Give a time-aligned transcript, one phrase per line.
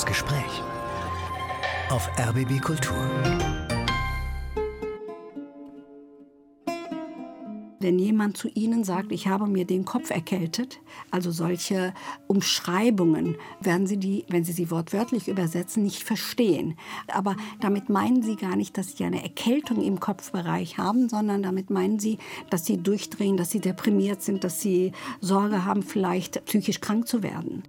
[0.00, 0.62] Das Gespräch
[1.90, 2.96] auf RBB Kultur.
[7.80, 11.92] Wenn jemand zu Ihnen sagt, ich habe mir den Kopf erkältet, also solche
[12.28, 16.78] Umschreibungen, werden Sie die, wenn Sie sie wortwörtlich übersetzen, nicht verstehen.
[17.08, 21.68] Aber damit meinen Sie gar nicht, dass Sie eine Erkältung im Kopfbereich haben, sondern damit
[21.68, 22.16] meinen Sie,
[22.48, 27.22] dass Sie durchdrehen, dass Sie deprimiert sind, dass Sie Sorge haben, vielleicht psychisch krank zu
[27.22, 27.64] werden.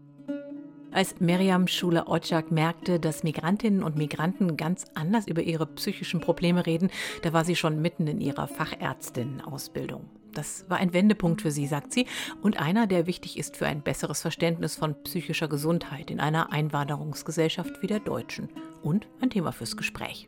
[0.93, 6.89] Als Miriam Schule-Otschak merkte, dass Migrantinnen und Migranten ganz anders über ihre psychischen Probleme reden,
[7.21, 10.09] da war sie schon mitten in ihrer Fachärztin-Ausbildung.
[10.33, 12.07] Das war ein Wendepunkt für sie, sagt sie,
[12.41, 17.81] und einer, der wichtig ist für ein besseres Verständnis von psychischer Gesundheit in einer Einwanderungsgesellschaft
[17.81, 18.49] wie der deutschen
[18.81, 20.27] und ein Thema fürs Gespräch.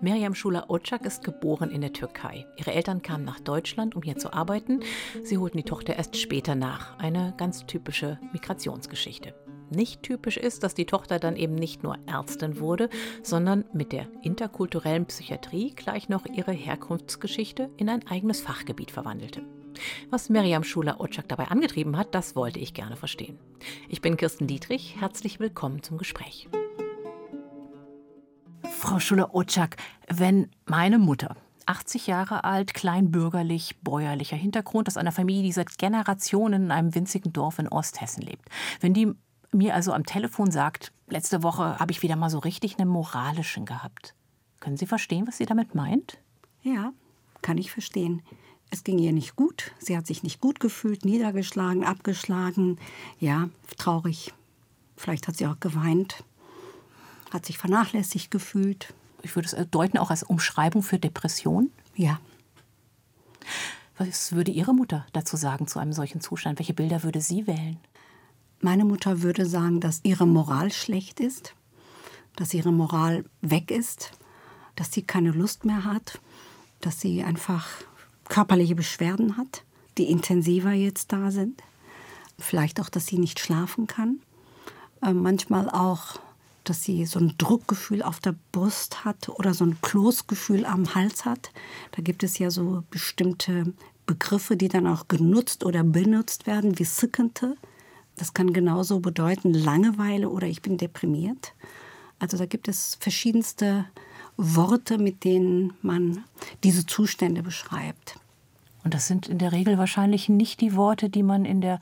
[0.00, 2.44] Miriam Schula-Ocak ist geboren in der Türkei.
[2.56, 4.80] Ihre Eltern kamen nach Deutschland, um hier zu arbeiten.
[5.22, 6.98] Sie holten die Tochter erst später nach.
[6.98, 9.34] Eine ganz typische Migrationsgeschichte.
[9.70, 12.88] Nicht typisch ist, dass die Tochter dann eben nicht nur Ärztin wurde,
[13.22, 19.42] sondern mit der interkulturellen Psychiatrie gleich noch ihre Herkunftsgeschichte in ein eigenes Fachgebiet verwandelte.
[20.08, 23.38] Was Miriam Schuler-Otschak dabei angetrieben hat, das wollte ich gerne verstehen.
[23.88, 26.48] Ich bin Kirsten Dietrich, herzlich willkommen zum Gespräch.
[28.70, 29.76] Frau Schuler-Otschak,
[30.08, 36.64] wenn meine Mutter 80 Jahre alt, kleinbürgerlich, bäuerlicher Hintergrund aus einer Familie, die seit Generationen
[36.64, 38.48] in einem winzigen Dorf in Osthessen lebt.
[38.80, 39.12] Wenn die
[39.56, 43.64] mir also am Telefon sagt, letzte Woche habe ich wieder mal so richtig einen moralischen
[43.64, 44.14] gehabt.
[44.60, 46.18] Können Sie verstehen, was sie damit meint?
[46.62, 46.92] Ja,
[47.42, 48.22] kann ich verstehen.
[48.70, 49.72] Es ging ihr nicht gut.
[49.78, 52.78] Sie hat sich nicht gut gefühlt, niedergeschlagen, abgeschlagen.
[53.20, 54.34] Ja, traurig.
[54.96, 56.24] Vielleicht hat sie auch geweint,
[57.30, 58.94] hat sich vernachlässigt gefühlt.
[59.22, 61.70] Ich würde es deuten auch als Umschreibung für Depression.
[61.94, 62.18] Ja.
[63.98, 66.58] Was würde Ihre Mutter dazu sagen zu einem solchen Zustand?
[66.58, 67.78] Welche Bilder würde sie wählen?
[68.66, 71.54] Meine Mutter würde sagen, dass ihre Moral schlecht ist,
[72.34, 74.10] dass ihre Moral weg ist,
[74.74, 76.18] dass sie keine Lust mehr hat,
[76.80, 77.68] dass sie einfach
[78.28, 79.62] körperliche Beschwerden hat,
[79.98, 81.62] die intensiver jetzt da sind.
[82.40, 84.18] Vielleicht auch, dass sie nicht schlafen kann.
[85.00, 86.18] Äh, manchmal auch,
[86.64, 91.24] dass sie so ein Druckgefühl auf der Brust hat oder so ein Kloßgefühl am Hals
[91.24, 91.52] hat.
[91.92, 93.74] Da gibt es ja so bestimmte
[94.06, 97.56] Begriffe, die dann auch genutzt oder benutzt werden, wie Sickente.
[98.16, 101.54] Das kann genauso bedeuten Langeweile oder ich bin deprimiert.
[102.18, 103.86] Also da gibt es verschiedenste
[104.36, 106.24] Worte, mit denen man
[106.64, 108.18] diese Zustände beschreibt.
[108.84, 111.80] Und das sind in der Regel wahrscheinlich nicht die Worte, die man in der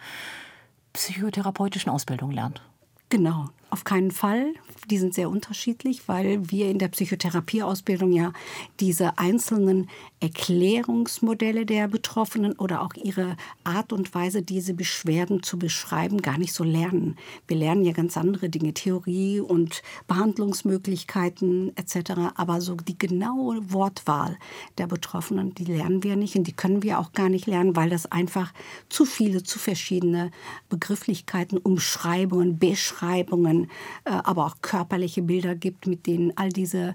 [0.92, 2.62] psychotherapeutischen Ausbildung lernt.
[3.10, 4.54] Genau, auf keinen Fall.
[4.88, 8.32] Die sind sehr unterschiedlich, weil wir in der Psychotherapieausbildung ja
[8.78, 9.88] diese einzelnen
[10.20, 16.52] Erklärungsmodelle der Betroffenen oder auch ihre Art und Weise, diese Beschwerden zu beschreiben, gar nicht
[16.52, 17.16] so lernen.
[17.48, 22.12] Wir lernen ja ganz andere Dinge, Theorie und Behandlungsmöglichkeiten etc.
[22.36, 24.38] Aber so die genaue Wortwahl
[24.78, 27.90] der Betroffenen, die lernen wir nicht und die können wir auch gar nicht lernen, weil
[27.90, 28.52] das einfach
[28.88, 30.30] zu viele, zu verschiedene
[30.68, 33.63] Begrifflichkeiten, Umschreibungen, Beschreibungen,
[34.04, 36.94] äh, aber auch körperliche Bilder gibt, mit denen all diese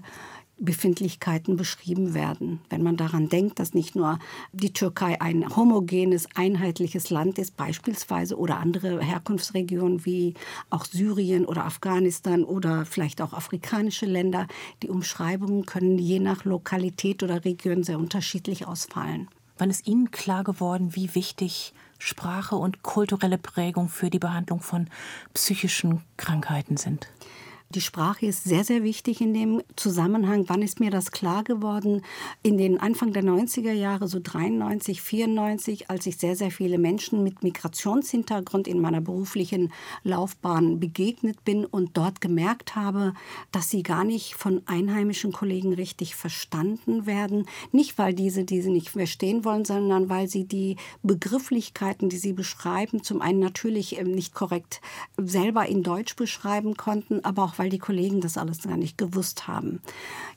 [0.60, 2.60] Befindlichkeiten beschrieben werden.
[2.68, 4.18] Wenn man daran denkt, dass nicht nur
[4.52, 10.34] die Türkei ein homogenes, einheitliches Land ist, beispielsweise, oder andere Herkunftsregionen wie
[10.68, 14.46] auch Syrien oder Afghanistan oder vielleicht auch afrikanische Länder,
[14.82, 19.28] die Umschreibungen können je nach Lokalität oder Region sehr unterschiedlich ausfallen.
[19.56, 24.88] Wann ist Ihnen klar geworden, wie wichtig Sprache und kulturelle Prägung für die Behandlung von
[25.34, 27.08] psychischen Krankheiten sind?
[27.72, 30.46] Die Sprache ist sehr, sehr wichtig in dem Zusammenhang.
[30.48, 32.02] Wann ist mir das klar geworden?
[32.42, 37.22] In den Anfang der 90er Jahre, so 93, 94, als ich sehr, sehr viele Menschen
[37.22, 39.72] mit Migrationshintergrund in meiner beruflichen
[40.02, 43.14] Laufbahn begegnet bin und dort gemerkt habe,
[43.52, 47.46] dass sie gar nicht von einheimischen Kollegen richtig verstanden werden.
[47.70, 53.04] Nicht, weil diese diese nicht verstehen wollen, sondern weil sie die Begrifflichkeiten, die sie beschreiben,
[53.04, 54.80] zum einen natürlich ähm, nicht korrekt
[55.16, 59.46] selber in Deutsch beschreiben konnten, aber auch weil die Kollegen das alles gar nicht gewusst
[59.46, 59.82] haben.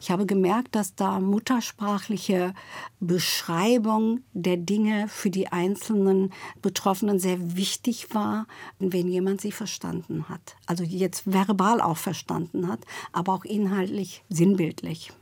[0.01, 2.53] Ich habe gemerkt, dass da muttersprachliche
[2.99, 8.45] Beschreibung der Dinge für die einzelnen Betroffenen sehr wichtig war,
[8.77, 10.57] wenn jemand sie verstanden hat.
[10.65, 12.81] Also jetzt verbal auch verstanden hat,
[13.13, 15.13] aber auch inhaltlich sinnbildlich.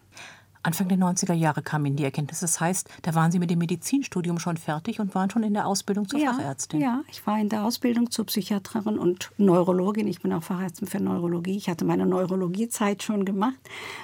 [0.64, 2.42] Anfang der 90er Jahre kam Ihnen die Erkenntnis.
[2.42, 5.66] Das heißt, da waren Sie mit dem Medizinstudium schon fertig und waren schon in der
[5.66, 6.80] Ausbildung zur ja, Fachärztin.
[6.82, 10.08] Ja, ich war in der Ausbildung zur Psychiaterin und Neurologin.
[10.08, 11.58] Ich bin auch Fachärztin für Neurologie.
[11.58, 13.58] Ich hatte meine Neurologiezeit schon gemacht,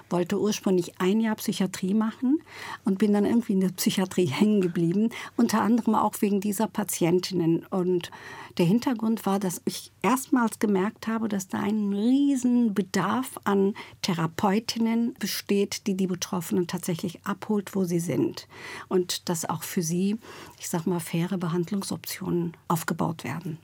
[0.10, 2.40] wollte ursprünglich ein Jahr Psychiatrie machen
[2.86, 5.10] und bin dann irgendwie in der Psychiatrie hängen geblieben.
[5.36, 7.66] Unter anderem auch wegen dieser Patientinnen.
[7.68, 8.10] Und
[8.58, 15.16] der Hintergrund war, dass ich erstmals gemerkt habe, dass da ein riesen Bedarf an Therapeutinnen
[15.20, 18.48] besteht, die die Betroffenen tatsächlich abholt, wo sie sind.
[18.88, 20.18] Und dass auch für sie,
[20.60, 23.58] ich sag mal, faire Behandlungsoptionen aufgebaut werden.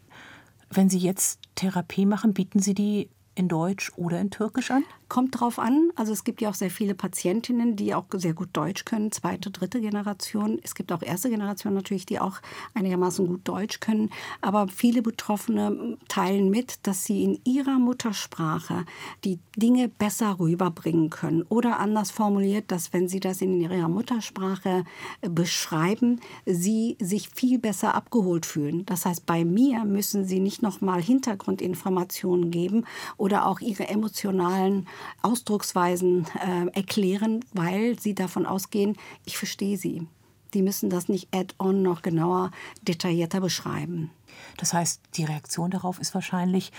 [0.69, 4.83] Wenn Sie jetzt Therapie machen, bieten Sie die in Deutsch oder in Türkisch an?
[5.09, 5.91] Kommt drauf an.
[5.95, 9.51] Also es gibt ja auch sehr viele Patientinnen, die auch sehr gut Deutsch können, zweite,
[9.51, 10.59] dritte Generation.
[10.63, 12.39] Es gibt auch erste Generation natürlich, die auch
[12.73, 14.09] einigermaßen gut Deutsch können.
[14.41, 18.85] Aber viele Betroffene teilen mit, dass sie in ihrer Muttersprache
[19.23, 21.43] die Dinge besser rüberbringen können.
[21.49, 24.83] Oder anders formuliert, dass wenn sie das in ihrer Muttersprache
[25.21, 28.85] beschreiben, sie sich viel besser abgeholt fühlen.
[28.85, 32.85] Das heißt, bei mir müssen sie nicht nochmal Hintergrundinformationen geben
[33.23, 34.85] oder auch ihre emotionalen
[35.21, 40.05] Ausdrucksweisen äh, erklären, weil sie davon ausgehen, ich verstehe sie.
[40.53, 44.11] Die müssen das nicht add-on noch genauer, detaillierter beschreiben.
[44.57, 46.73] Das heißt, die Reaktion darauf ist wahrscheinlich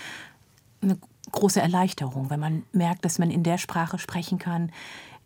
[0.83, 0.99] eine
[1.31, 4.71] große Erleichterung, wenn man merkt, dass man in der Sprache sprechen kann,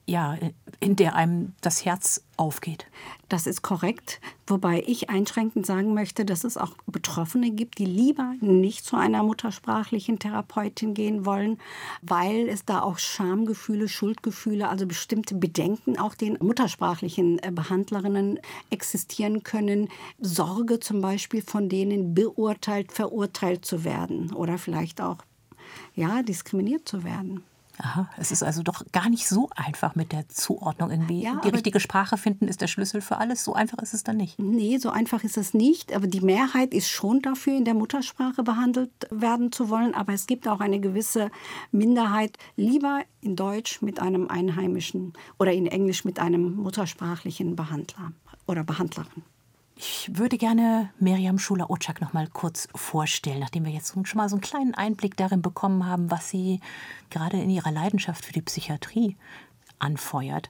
[0.09, 0.37] ja,
[0.79, 2.87] in der einem das Herz aufgeht.
[3.27, 8.33] Das ist korrekt, wobei ich einschränkend sagen möchte, dass es auch Betroffene gibt, die lieber
[8.41, 11.59] nicht zu einer muttersprachlichen Therapeutin gehen wollen,
[12.01, 18.39] weil es da auch Schamgefühle, Schuldgefühle, also bestimmte Bedenken auch den muttersprachlichen äh, Behandlerinnen
[18.71, 19.89] existieren können.
[20.19, 25.17] Sorge zum Beispiel von denen beurteilt, verurteilt zu werden oder vielleicht auch
[25.93, 27.43] ja, diskriminiert zu werden.
[27.81, 31.23] Aha, es ist also doch gar nicht so einfach mit der Zuordnung irgendwie.
[31.23, 33.45] Ja, die richtige Sprache finden ist der Schlüssel für alles.
[33.45, 34.37] So einfach ist es dann nicht.
[34.37, 35.93] Nee, so einfach ist es nicht.
[35.93, 39.93] Aber die Mehrheit ist schon dafür, in der Muttersprache behandelt werden zu wollen.
[39.95, 41.31] Aber es gibt auch eine gewisse
[41.71, 48.11] Minderheit, lieber in Deutsch mit einem Einheimischen oder in Englisch mit einem muttersprachlichen Behandler
[48.45, 49.23] oder Behandlerin.
[49.81, 54.35] Ich würde gerne Miriam Schuler-Otschak noch mal kurz vorstellen, nachdem wir jetzt schon mal so
[54.35, 56.59] einen kleinen Einblick darin bekommen haben, was sie
[57.09, 59.15] gerade in ihrer Leidenschaft für die Psychiatrie
[59.79, 60.49] anfeuert.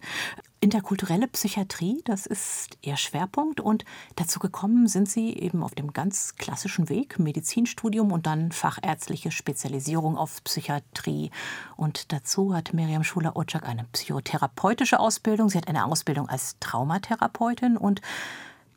[0.62, 3.86] Interkulturelle Psychiatrie, das ist ihr Schwerpunkt und
[4.16, 10.18] dazu gekommen sind sie eben auf dem ganz klassischen Weg, Medizinstudium und dann fachärztliche Spezialisierung
[10.18, 11.30] auf Psychiatrie.
[11.78, 18.02] Und dazu hat Miriam Schuler-Otschak eine psychotherapeutische Ausbildung, sie hat eine Ausbildung als Traumatherapeutin und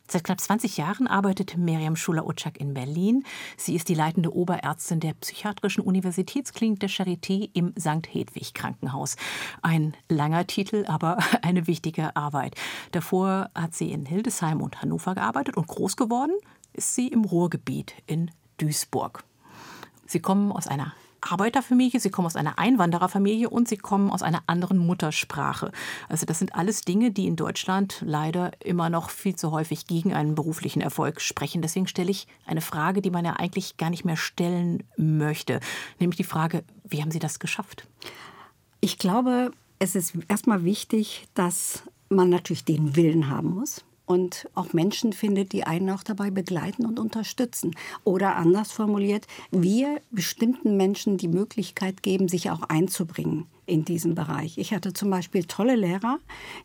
[0.09, 3.25] Seit knapp 20 Jahren arbeitet Miriam Schuler-Utschak in Berlin.
[3.57, 8.07] Sie ist die leitende Oberärztin der Psychiatrischen Universitätsklinik der Charité im St.
[8.09, 9.17] Hedwig Krankenhaus.
[9.63, 12.57] Ein langer Titel, aber eine wichtige Arbeit.
[12.91, 16.35] Davor hat sie in Hildesheim und Hannover gearbeitet und groß geworden
[16.73, 19.25] ist sie im Ruhrgebiet in Duisburg.
[20.07, 24.43] Sie kommen aus einer Arbeiterfamilie, sie kommen aus einer Einwandererfamilie und sie kommen aus einer
[24.47, 25.73] anderen Muttersprache.
[26.09, 30.13] Also das sind alles Dinge, die in Deutschland leider immer noch viel zu häufig gegen
[30.13, 31.63] einen beruflichen Erfolg sprechen.
[31.63, 35.61] Deswegen stelle ich eine Frage, die man ja eigentlich gar nicht mehr stellen möchte,
[35.99, 37.89] nämlich die Frage, wie haben Sie das geschafft?
[38.81, 44.73] Ich glaube, es ist erstmal wichtig, dass man natürlich den Willen haben muss und auch
[44.73, 47.75] Menschen findet, die einen auch dabei begleiten und unterstützen.
[48.05, 54.59] Oder anders formuliert, wir bestimmten Menschen die Möglichkeit geben, sich auch einzubringen in diesem Bereich.
[54.59, 56.19] Ich hatte zum Beispiel tolle Lehrer,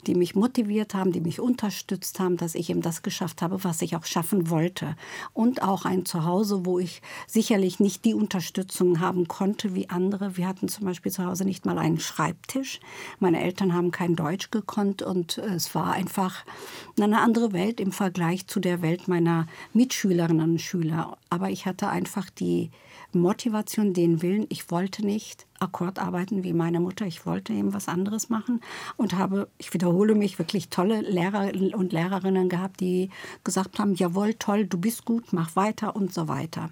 [0.06, 3.82] die mich motiviert haben, die mich unterstützt haben, dass ich eben das geschafft habe, was
[3.82, 4.98] ich auch schaffen wollte.
[5.34, 10.36] Und auch ein Zuhause, wo ich sicherlich nicht die Unterstützung haben konnte wie andere.
[10.36, 12.82] Wir hatten zum Beispiel zu Hause nicht mal einen Schreibtisch.
[13.20, 16.44] Meine Eltern haben kein Deutsch gekonnt und es war einfach
[17.00, 21.18] eine andere Welt im Vergleich zu der Welt meiner Mitschülerinnen und Schüler.
[21.30, 22.70] Aber ich hatte einfach die
[23.14, 24.46] Motivation, den Willen.
[24.50, 27.06] Ich wollte nicht Akkord arbeiten wie meine Mutter.
[27.06, 28.62] Ich wollte eben was anderes machen
[28.96, 33.10] und habe, ich wiederhole mich, wirklich tolle Lehrer und Lehrerinnen gehabt, die
[33.44, 36.70] gesagt haben, jawohl, toll, du bist gut, mach weiter und so weiter.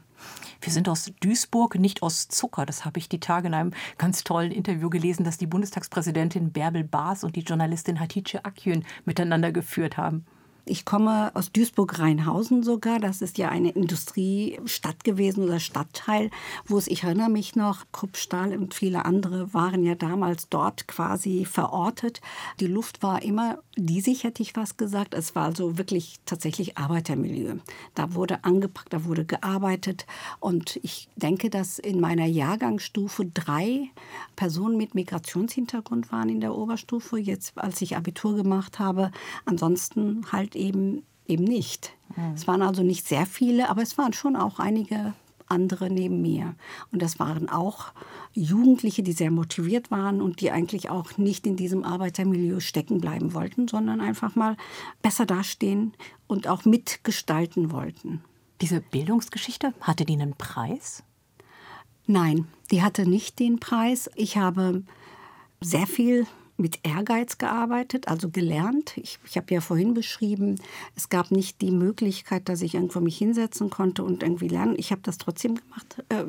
[0.62, 2.66] Wir sind aus Duisburg, nicht aus Zucker.
[2.66, 6.84] Das habe ich die Tage in einem ganz tollen Interview gelesen, das die Bundestagspräsidentin Bärbel
[6.84, 10.26] Baas und die Journalistin Hatice Akjön miteinander geführt haben.
[10.68, 13.00] Ich komme aus Duisburg-Rheinhausen sogar.
[13.00, 16.32] Das ist ja eine Industriestadt gewesen oder Stadtteil,
[16.66, 21.46] wo es, ich erinnere mich noch, Kruppstahl und viele andere waren ja damals dort quasi
[21.46, 22.20] verortet.
[22.60, 25.14] Die Luft war immer diesig, hätte ich was gesagt.
[25.14, 27.58] Es war also wirklich tatsächlich Arbeitermilieu.
[27.94, 30.08] Da wurde angepackt, da wurde gearbeitet.
[30.40, 33.92] Und ich denke, dass in meiner Jahrgangsstufe drei
[34.36, 37.20] Personen mit Migrationshintergrund waren in der Oberstufe.
[37.20, 39.12] Jetzt, als ich Abitur gemacht habe,
[39.46, 41.94] ansonsten halt eben eben nicht.
[42.16, 42.34] Mhm.
[42.36, 45.14] Es waren also nicht sehr viele, aber es waren schon auch einige
[45.48, 46.56] andere neben mir.
[46.92, 47.94] Und das waren auch
[48.34, 53.34] Jugendliche, die sehr motiviert waren und die eigentlich auch nicht in diesem Arbeitermilieu stecken bleiben
[53.34, 54.58] wollten, sondern einfach mal
[55.02, 55.94] besser dastehen
[56.28, 58.24] und auch mitgestalten wollten.
[58.62, 61.04] Diese Bildungsgeschichte, hatte die einen Preis?
[62.08, 64.10] Nein, die hatte nicht den Preis.
[64.16, 64.84] Ich habe
[65.62, 66.26] sehr viel
[66.58, 68.98] mit Ehrgeiz gearbeitet, also gelernt.
[68.98, 70.60] Ich, ich habe ja vorhin beschrieben,
[70.96, 74.76] es gab nicht die Möglichkeit, dass ich irgendwo mich hinsetzen konnte und irgendwie lernen.
[74.78, 76.24] Ich habe das trotzdem gemacht, äh,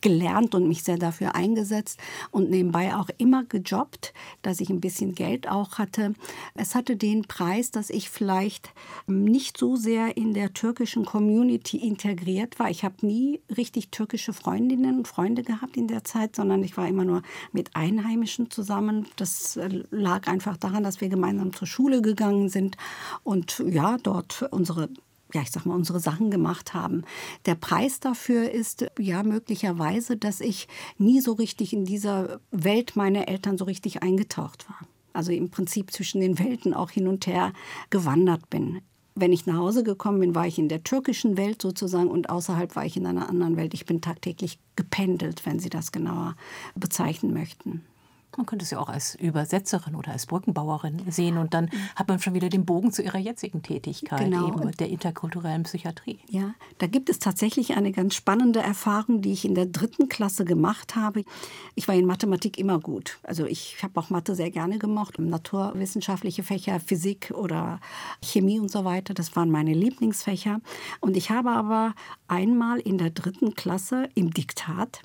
[0.00, 1.98] gelernt und mich sehr dafür eingesetzt
[2.30, 4.12] und nebenbei auch immer gejobbt,
[4.42, 6.14] dass ich ein bisschen Geld auch hatte.
[6.54, 8.70] Es hatte den Preis, dass ich vielleicht
[9.06, 12.70] nicht so sehr in der türkischen Community integriert war.
[12.70, 16.88] Ich habe nie richtig türkische Freundinnen und Freunde gehabt in der Zeit, sondern ich war
[16.88, 17.22] immer nur
[17.52, 19.06] mit Einheimischen zusammen.
[19.16, 19.58] Das
[19.90, 22.76] lag einfach daran, dass wir gemeinsam zur Schule gegangen sind
[23.24, 24.88] und ja, dort unsere
[25.34, 27.02] ja, ich sag mal, unsere Sachen gemacht haben.
[27.46, 33.28] Der Preis dafür ist ja möglicherweise, dass ich nie so richtig in dieser Welt meiner
[33.28, 34.78] Eltern so richtig eingetaucht war.
[35.12, 37.52] Also im Prinzip zwischen den Welten auch hin und her
[37.90, 38.80] gewandert bin.
[39.14, 42.74] Wenn ich nach Hause gekommen bin, war ich in der türkischen Welt sozusagen und außerhalb
[42.76, 43.74] war ich in einer anderen Welt.
[43.74, 46.34] Ich bin tagtäglich gependelt, wenn Sie das genauer
[46.74, 47.82] bezeichnen möchten.
[48.36, 52.18] Man könnte es ja auch als Übersetzerin oder als Brückenbauerin sehen und dann hat man
[52.18, 54.48] schon wieder den Bogen zu ihrer jetzigen Tätigkeit, genau.
[54.48, 56.18] eben mit der interkulturellen Psychiatrie.
[56.28, 60.44] Ja, da gibt es tatsächlich eine ganz spannende Erfahrung, die ich in der dritten Klasse
[60.44, 61.24] gemacht habe.
[61.74, 63.18] Ich war in Mathematik immer gut.
[63.22, 67.80] Also ich habe auch Mathe sehr gerne gemocht, naturwissenschaftliche Fächer, Physik oder
[68.22, 69.14] Chemie und so weiter.
[69.14, 70.60] Das waren meine Lieblingsfächer.
[71.00, 71.94] Und ich habe aber
[72.28, 75.02] einmal in der dritten Klasse im Diktat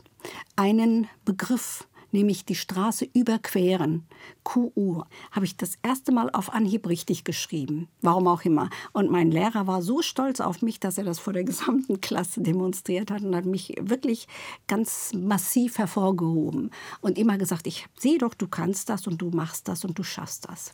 [0.55, 4.05] einen Begriff nämlich die Straße überqueren,
[4.43, 7.87] QU, habe ich das erste Mal auf Anhieb richtig geschrieben.
[8.01, 8.69] Warum auch immer.
[8.93, 12.41] Und mein Lehrer war so stolz auf mich, dass er das vor der gesamten Klasse
[12.41, 14.27] demonstriert hat und hat mich wirklich
[14.67, 16.71] ganz massiv hervorgehoben
[17.01, 20.03] und immer gesagt, ich sehe doch, du kannst das und du machst das und du
[20.03, 20.73] schaffst das.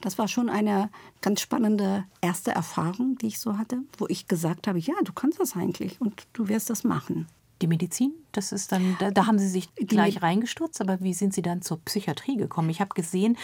[0.00, 4.66] Das war schon eine ganz spannende erste Erfahrung, die ich so hatte, wo ich gesagt
[4.66, 7.28] habe, ja, du kannst das eigentlich und du wirst das machen.
[7.62, 8.14] Die Medizin?
[8.32, 11.62] Das ist dann, da, da, haben Sie sich gleich reingestürzt, aber wie sind Sie dann
[11.62, 12.70] zur Psychiatrie gekommen?
[12.70, 13.36] Ich habe gesehen,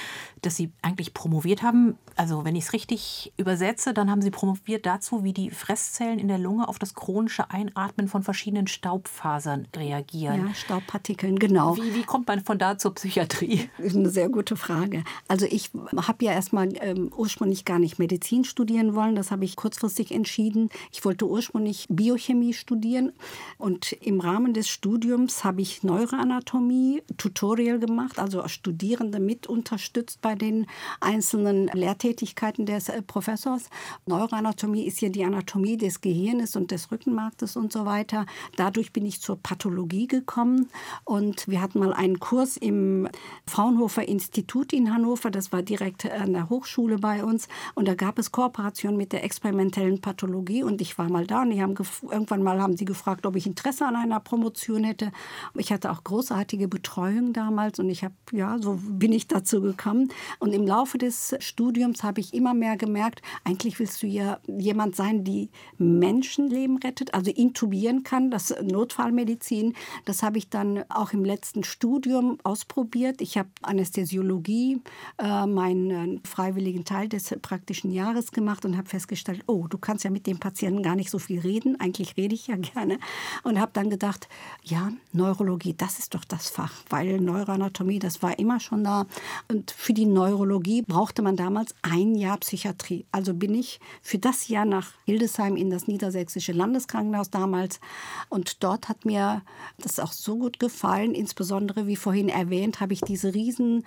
[0.43, 1.99] dass Sie eigentlich promoviert haben.
[2.15, 6.29] Also, wenn ich es richtig übersetze, dann haben Sie promoviert dazu, wie die Fresszellen in
[6.29, 10.47] der Lunge auf das chronische Einatmen von verschiedenen Staubfasern reagieren.
[10.47, 11.77] Ja, Staubpartikeln, genau.
[11.77, 13.69] Wie, wie kommt man von da zur Psychiatrie?
[13.79, 15.03] Das ist eine sehr gute Frage.
[15.27, 19.17] Also, ich habe ja erstmal ähm, ursprünglich gar nicht Medizin studieren wollen.
[19.17, 20.71] Das habe ich kurzfristig entschieden.
[20.93, 23.13] Ich wollte ursprünglich Biochemie studieren
[23.59, 30.37] und im Rahmen des Studiums habe ich Neuroanatomie Tutorial gemacht, also Studierende mit unterstützt bei
[30.37, 30.67] den
[31.01, 33.69] einzelnen Lehrtätigkeiten des äh, Professors.
[34.07, 38.27] Neuroanatomie ist ja die Anatomie des Gehirnes und des Rückenmarktes und so weiter.
[38.55, 40.69] Dadurch bin ich zur Pathologie gekommen
[41.03, 43.09] und wir hatten mal einen Kurs im
[43.45, 48.21] Fraunhofer Institut in Hannover, das war direkt an der Hochschule bei uns und da gab
[48.21, 51.75] es Kooperation mit der experimentellen Pathologie und ich war mal da und die haben
[52.09, 55.12] irgendwann mal haben sie gefragt, ob ich Interesse an einer Promotion hätte.
[55.55, 60.12] Ich hatte auch großartige Betreuung damals und ich habe, ja, so bin ich dazu gekommen.
[60.38, 64.97] Und im Laufe des Studiums habe ich immer mehr gemerkt, eigentlich willst du ja jemand
[64.97, 69.75] sein, die Menschenleben rettet, also intubieren kann, das Notfallmedizin.
[70.05, 73.21] Das habe ich dann auch im letzten Studium ausprobiert.
[73.21, 74.81] Ich habe Anästhesiologie,
[75.19, 80.11] äh, meinen freiwilligen Teil des praktischen Jahres gemacht und habe festgestellt, oh, du kannst ja
[80.11, 81.79] mit dem Patienten gar nicht so viel reden.
[81.81, 82.99] Eigentlich rede ich ja gerne.
[83.43, 84.28] Und habe dann gedacht,
[84.62, 89.07] ja, Neurologie, das ist doch das Fach, weil Neuroanatomie, das war immer schon da.
[89.49, 93.07] Und für die Neurologie brauchte man damals ein Jahr Psychiatrie.
[93.12, 97.81] Also bin ich für das Jahr nach Hildesheim in das Niedersächsische Landeskrankenhaus damals.
[98.28, 99.43] Und dort hat mir
[99.78, 101.14] das auch so gut gefallen.
[101.14, 103.85] Insbesondere, wie vorhin erwähnt, habe ich diese riesen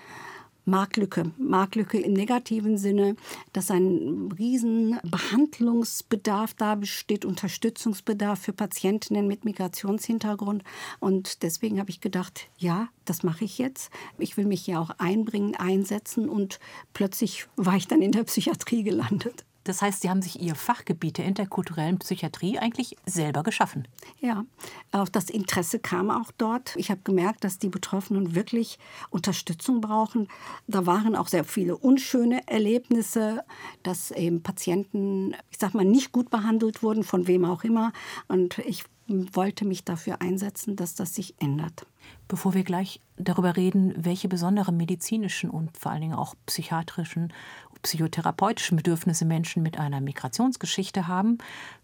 [0.66, 1.32] Marktlücke.
[1.38, 3.16] Marktlücke im negativen Sinne,
[3.54, 10.64] dass ein riesen Behandlungsbedarf da besteht, Unterstützungsbedarf für Patientinnen mit Migrationshintergrund.
[11.00, 13.92] Und deswegen habe ich gedacht, ja, das mache ich jetzt.
[14.18, 16.60] Ich will mich ja auch einbringen, einsetzen und
[16.94, 19.46] plötzlich war ich dann in der Psychiatrie gelandet.
[19.70, 23.88] Das heißt, Sie haben sich Ihr Fachgebiet der interkulturellen Psychiatrie eigentlich selber geschaffen.
[24.20, 24.44] Ja,
[24.92, 26.76] auch das Interesse kam auch dort.
[26.76, 28.80] Ich habe gemerkt, dass die Betroffenen wirklich
[29.12, 30.28] Unterstützung brauchen.
[30.66, 33.44] Da waren auch sehr viele unschöne Erlebnisse,
[33.84, 37.94] dass eben Patienten, ich sag mal, nicht gut behandelt wurden, von wem auch immer.
[38.28, 41.86] Und ich wollte mich dafür einsetzen, dass das sich ändert.
[42.28, 47.34] Bevor wir gleich darüber reden, welche besonderen medizinischen und vor allen Dingen auch psychiatrischen,
[47.82, 51.38] psychotherapeutischen Bedürfnisse Menschen mit einer Migrationsgeschichte haben,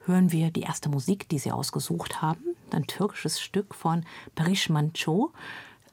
[0.05, 5.31] hören wir die erste Musik, die Sie ausgesucht haben, ein türkisches Stück von Parish Manço.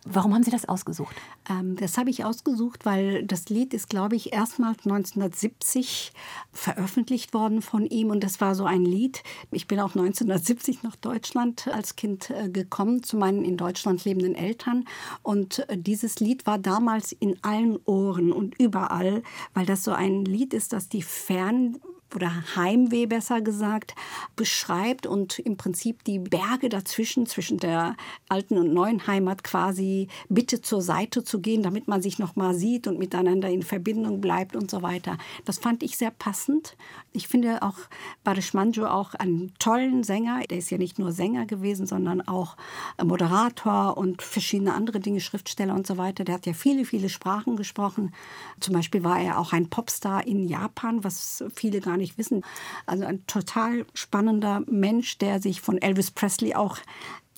[0.05, 1.15] Warum haben Sie das ausgesucht?
[1.49, 6.13] Ähm, das habe ich ausgesucht, weil das Lied ist, glaube ich, erstmals 1970
[6.53, 8.11] veröffentlicht worden von ihm.
[8.11, 9.23] Und das war so ein Lied.
[9.53, 14.35] Ich bin auch 1970 nach Deutschland als Kind äh, gekommen, zu meinen in Deutschland lebenden
[14.35, 14.87] Eltern.
[15.23, 19.23] Und äh, dieses Lied war damals in allen Ohren und überall,
[19.55, 21.79] weil das so ein Lied ist, das die fern
[22.14, 23.95] oder Heimweh besser gesagt,
[24.37, 27.97] beschreibt und im Prinzip die Berge dazwischen, zwischen der
[28.28, 32.54] alten und neuen Heimat quasi bitte zur Seite zu gehen, damit man sich noch mal
[32.54, 35.19] sieht und miteinander in Verbindung bleibt und so weiter.
[35.45, 36.76] Das fand ich sehr passend.
[37.12, 37.76] Ich finde auch
[38.25, 40.40] Barish Manjo auch einen tollen Sänger.
[40.50, 42.57] Der ist ja nicht nur Sänger gewesen, sondern auch
[43.02, 46.25] Moderator und verschiedene andere Dinge, Schriftsteller und so weiter.
[46.25, 48.12] Der hat ja viele, viele Sprachen gesprochen.
[48.61, 52.43] Zum Beispiel war er auch ein Popstar in Japan, was viele gar nicht nicht wissen.
[52.87, 56.79] Also ein total spannender Mensch, der sich von Elvis Presley auch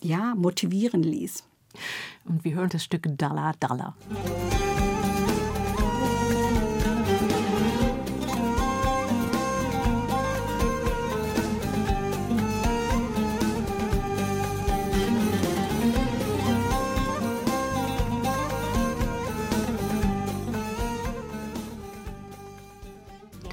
[0.02, 1.44] ja, motivieren ließ.
[2.24, 3.94] Und wir hören das Stück Dalla Dalla.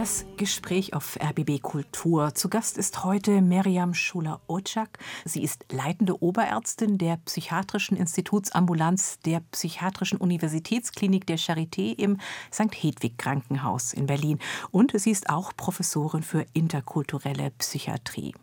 [0.01, 2.33] Das Gespräch auf RBB Kultur.
[2.33, 4.97] Zu Gast ist heute Meriam Schuler-Ocak.
[5.25, 12.17] Sie ist leitende Oberärztin der Psychiatrischen Institutsambulanz der Psychiatrischen Universitätsklinik der Charité im
[12.51, 12.73] St.
[12.73, 14.39] Hedwig Krankenhaus in Berlin.
[14.71, 18.33] Und sie ist auch Professorin für interkulturelle Psychiatrie.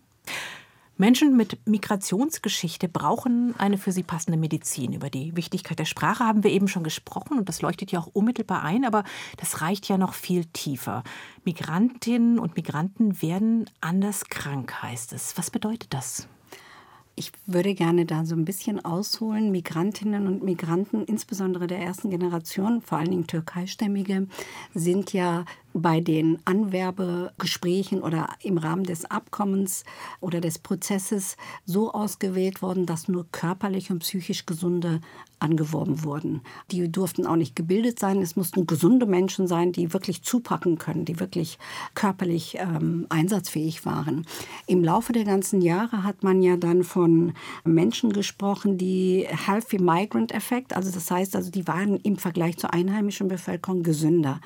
[0.99, 4.93] Menschen mit Migrationsgeschichte brauchen eine für sie passende Medizin.
[4.93, 8.09] Über die Wichtigkeit der Sprache haben wir eben schon gesprochen und das leuchtet ja auch
[8.09, 9.05] unmittelbar ein, aber
[9.37, 11.05] das reicht ja noch viel tiefer.
[11.45, 15.39] Migrantinnen und Migranten werden anders krank, heißt es.
[15.39, 16.29] Was bedeutet das?
[17.19, 19.51] Ich würde gerne da so ein bisschen ausholen.
[19.51, 24.29] Migrantinnen und Migranten, insbesondere der ersten Generation, vor allen Dingen türkeistämmige,
[24.73, 25.45] sind ja
[25.81, 29.85] bei den Anwerbegesprächen oder im Rahmen des Abkommens
[30.21, 35.01] oder des Prozesses so ausgewählt worden, dass nur körperlich und psychisch gesunde
[35.41, 36.41] angeworben wurden.
[36.71, 38.21] Die durften auch nicht gebildet sein.
[38.21, 41.59] Es mussten gesunde Menschen sein, die wirklich zupacken können, die wirklich
[41.95, 44.27] körperlich ähm, einsatzfähig waren.
[44.67, 50.33] Im Laufe der ganzen Jahre hat man ja dann von Menschen gesprochen, die Healthy Migrant
[50.33, 54.41] Effect, also das heißt, also die waren im Vergleich zur einheimischen Bevölkerung gesünder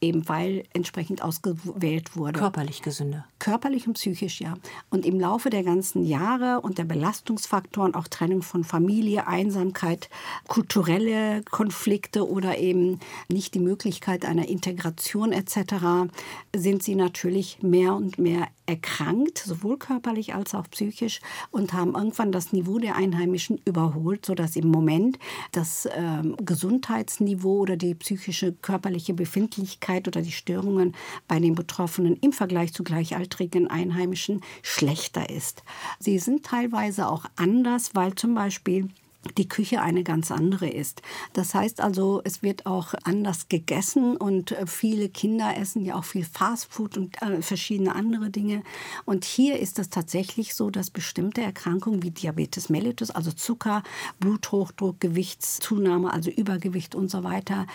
[0.00, 2.38] eben weil entsprechend ausgewählt wurde.
[2.38, 3.26] Körperlich gesünder.
[3.38, 4.54] Körperlich und psychisch, ja.
[4.90, 10.08] Und im Laufe der ganzen Jahre und der Belastungsfaktoren, auch Trennung von Familie, Einsamkeit,
[10.48, 16.10] kulturelle Konflikte oder eben nicht die Möglichkeit einer Integration etc.,
[16.54, 22.32] sind sie natürlich mehr und mehr erkrankt, sowohl körperlich als auch psychisch und haben irgendwann
[22.32, 25.18] das Niveau der Einheimischen überholt, sodass im Moment
[25.52, 30.94] das äh, Gesundheitsniveau oder die psychische körperliche Befindlichkeit oder die Störungen
[31.28, 35.62] bei den Betroffenen im Vergleich zu gleichaltrigen Einheimischen schlechter ist.
[35.98, 38.88] Sie sind teilweise auch anders, weil zum Beispiel
[39.36, 41.02] die Küche eine ganz andere ist.
[41.32, 46.04] Das heißt also, es wird auch anders gegessen und äh, viele Kinder essen ja auch
[46.04, 48.62] viel Fastfood und äh, verschiedene andere Dinge.
[49.04, 53.82] Und hier ist es tatsächlich so, dass bestimmte Erkrankungen wie Diabetes mellitus, also Zucker,
[54.20, 57.66] Bluthochdruck, Gewichtszunahme, also Übergewicht und so weiter,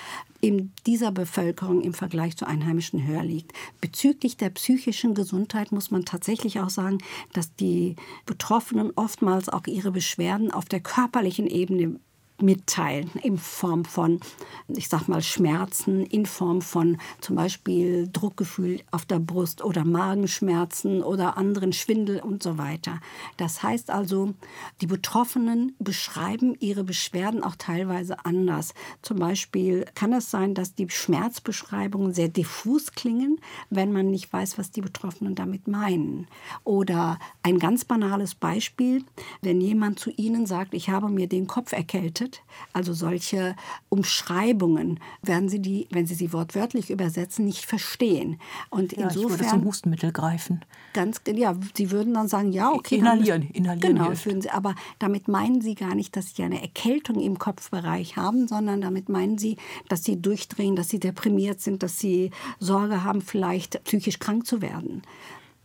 [0.42, 3.54] in dieser Bevölkerung im Vergleich zu Einheimischen höher liegt.
[3.80, 6.98] Bezüglich der psychischen Gesundheit muss man tatsächlich auch sagen,
[7.34, 12.00] dass die Betroffenen oftmals auch ihre Beschwerden auf der körperlichen Ebene
[12.42, 14.20] mitteilen in Form von,
[14.68, 21.04] ich sag mal, Schmerzen, in Form von zum Beispiel Druckgefühl auf der Brust oder Magenschmerzen
[21.04, 23.00] oder anderen Schwindel und so weiter.
[23.38, 24.34] Das heißt also,
[24.82, 28.74] die Betroffenen beschreiben ihre Beschwerden auch teilweise anders.
[29.02, 34.58] Zum Beispiel kann es sein, dass die Schmerzbeschreibungen sehr diffus klingen, wenn man nicht weiß,
[34.58, 36.28] was die Betroffenen damit meinen.
[36.64, 39.04] Oder ein ganz banales Beispiel,
[39.42, 42.42] wenn jemand zu Ihnen sagt, ich habe mir den Kopf erkältet, wird.
[42.74, 43.56] Also solche
[43.90, 48.40] Umschreibungen werden Sie die, wenn Sie sie wortwörtlich übersetzen, nicht verstehen.
[48.70, 50.64] Und ja, insofern ich würde zum Hustenmittel greifen.
[50.94, 52.96] Ganz, ja, Sie würden dann sagen, ja, okay.
[52.98, 53.96] Inhalieren, inhalieren.
[53.96, 58.16] Genau, würden Sie, aber damit meinen Sie gar nicht, dass Sie eine Erkältung im Kopfbereich
[58.16, 59.58] haben, sondern damit meinen Sie,
[59.90, 64.62] dass Sie durchdrehen, dass Sie deprimiert sind, dass Sie Sorge haben, vielleicht psychisch krank zu
[64.62, 65.02] werden.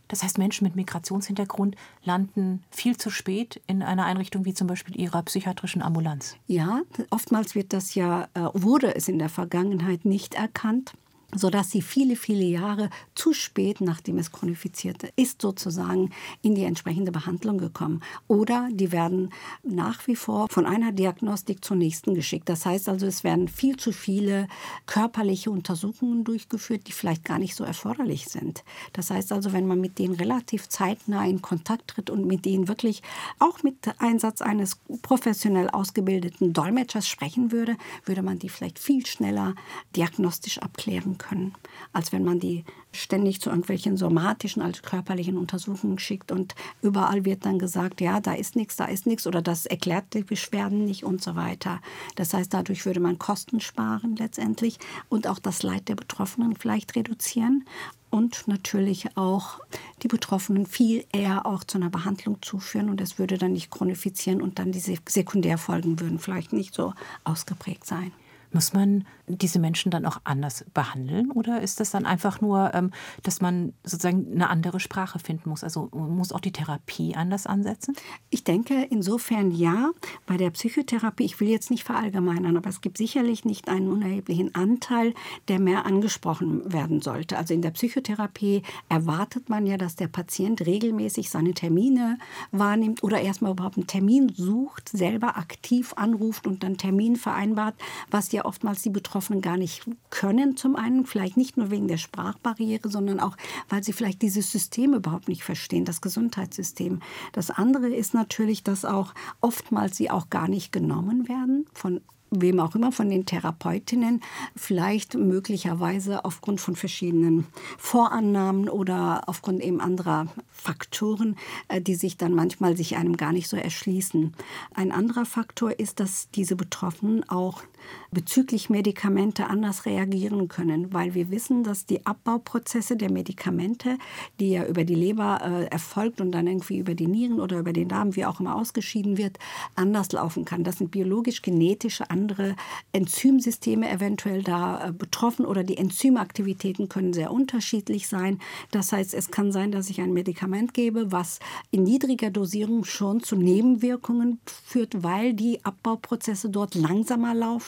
[0.07, 4.99] Das heißt, Menschen mit Migrationshintergrund landen viel zu spät in einer Einrichtung wie zum Beispiel
[4.99, 6.35] ihrer psychiatrischen Ambulanz.
[6.47, 10.93] Ja, oftmals wird das ja, äh, wurde es in der Vergangenheit nicht erkannt
[11.35, 16.11] sodass sie viele, viele Jahre zu spät, nachdem es chronifizierte ist, sozusagen
[16.41, 18.01] in die entsprechende Behandlung gekommen.
[18.27, 19.31] Oder die werden
[19.63, 22.47] nach wie vor von einer Diagnostik zur nächsten geschickt.
[22.47, 24.47] Das heißt also, es werden viel zu viele
[24.85, 28.63] körperliche Untersuchungen durchgeführt, die vielleicht gar nicht so erforderlich sind.
[28.93, 32.67] Das heißt also, wenn man mit denen relativ zeitnah in Kontakt tritt und mit denen
[32.69, 33.01] wirklich
[33.39, 39.55] auch mit Einsatz eines professionell ausgebildeten Dolmetschers sprechen würde, würde man die vielleicht viel schneller
[39.95, 41.53] diagnostisch abklären können,
[41.93, 47.45] als wenn man die ständig zu irgendwelchen somatischen, also körperlichen Untersuchungen schickt und überall wird
[47.45, 51.03] dann gesagt, ja, da ist nichts, da ist nichts oder das erklärt die Beschwerden nicht
[51.03, 51.79] und so weiter.
[52.15, 56.95] Das heißt, dadurch würde man Kosten sparen letztendlich und auch das Leid der Betroffenen vielleicht
[56.95, 57.65] reduzieren
[58.09, 59.59] und natürlich auch
[60.01, 64.41] die Betroffenen viel eher auch zu einer Behandlung zuführen und es würde dann nicht chronifizieren
[64.41, 68.11] und dann diese Sekundärfolgen würden vielleicht nicht so ausgeprägt sein.
[68.51, 72.91] Muss man diese Menschen dann auch anders behandeln oder ist das dann einfach nur, ähm,
[73.23, 75.63] dass man sozusagen eine andere Sprache finden muss?
[75.63, 77.95] Also muss auch die Therapie anders ansetzen?
[78.29, 79.91] Ich denke insofern ja.
[80.25, 84.55] Bei der Psychotherapie, ich will jetzt nicht verallgemeinern, aber es gibt sicherlich nicht einen unerheblichen
[84.55, 85.13] Anteil,
[85.47, 87.37] der mehr angesprochen werden sollte.
[87.37, 92.17] Also in der Psychotherapie erwartet man ja, dass der Patient regelmäßig seine Termine
[92.51, 97.75] wahrnimmt oder erstmal überhaupt einen Termin sucht, selber aktiv anruft und dann Termin vereinbart,
[98.09, 100.57] was ja oftmals die Betroffenen Betroffenen gar nicht können.
[100.57, 103.37] Zum einen vielleicht nicht nur wegen der Sprachbarriere, sondern auch,
[103.69, 106.99] weil sie vielleicht dieses System überhaupt nicht verstehen, das Gesundheitssystem.
[107.31, 112.59] Das andere ist natürlich, dass auch oftmals sie auch gar nicht genommen werden von wem
[112.59, 114.21] auch immer von den Therapeutinnen,
[114.53, 117.47] vielleicht möglicherweise aufgrund von verschiedenen
[117.77, 121.37] Vorannahmen oder aufgrund eben anderer Faktoren,
[121.69, 124.33] äh, die sich dann manchmal sich einem gar nicht so erschließen.
[124.73, 127.63] Ein anderer Faktor ist, dass diese Betroffenen auch
[128.11, 133.97] bezüglich Medikamente anders reagieren können, weil wir wissen, dass die Abbauprozesse der Medikamente,
[134.39, 137.73] die ja über die Leber äh, erfolgt und dann irgendwie über die Nieren oder über
[137.73, 139.37] den Darm, wie auch immer ausgeschieden wird,
[139.75, 140.63] anders laufen kann.
[140.63, 142.55] Das sind biologisch-genetische andere
[142.91, 148.39] Enzymsysteme eventuell da äh, betroffen oder die Enzymaktivitäten können sehr unterschiedlich sein.
[148.71, 151.39] Das heißt, es kann sein, dass ich ein Medikament gebe, was
[151.71, 157.66] in niedriger Dosierung schon zu Nebenwirkungen führt, weil die Abbauprozesse dort langsamer laufen.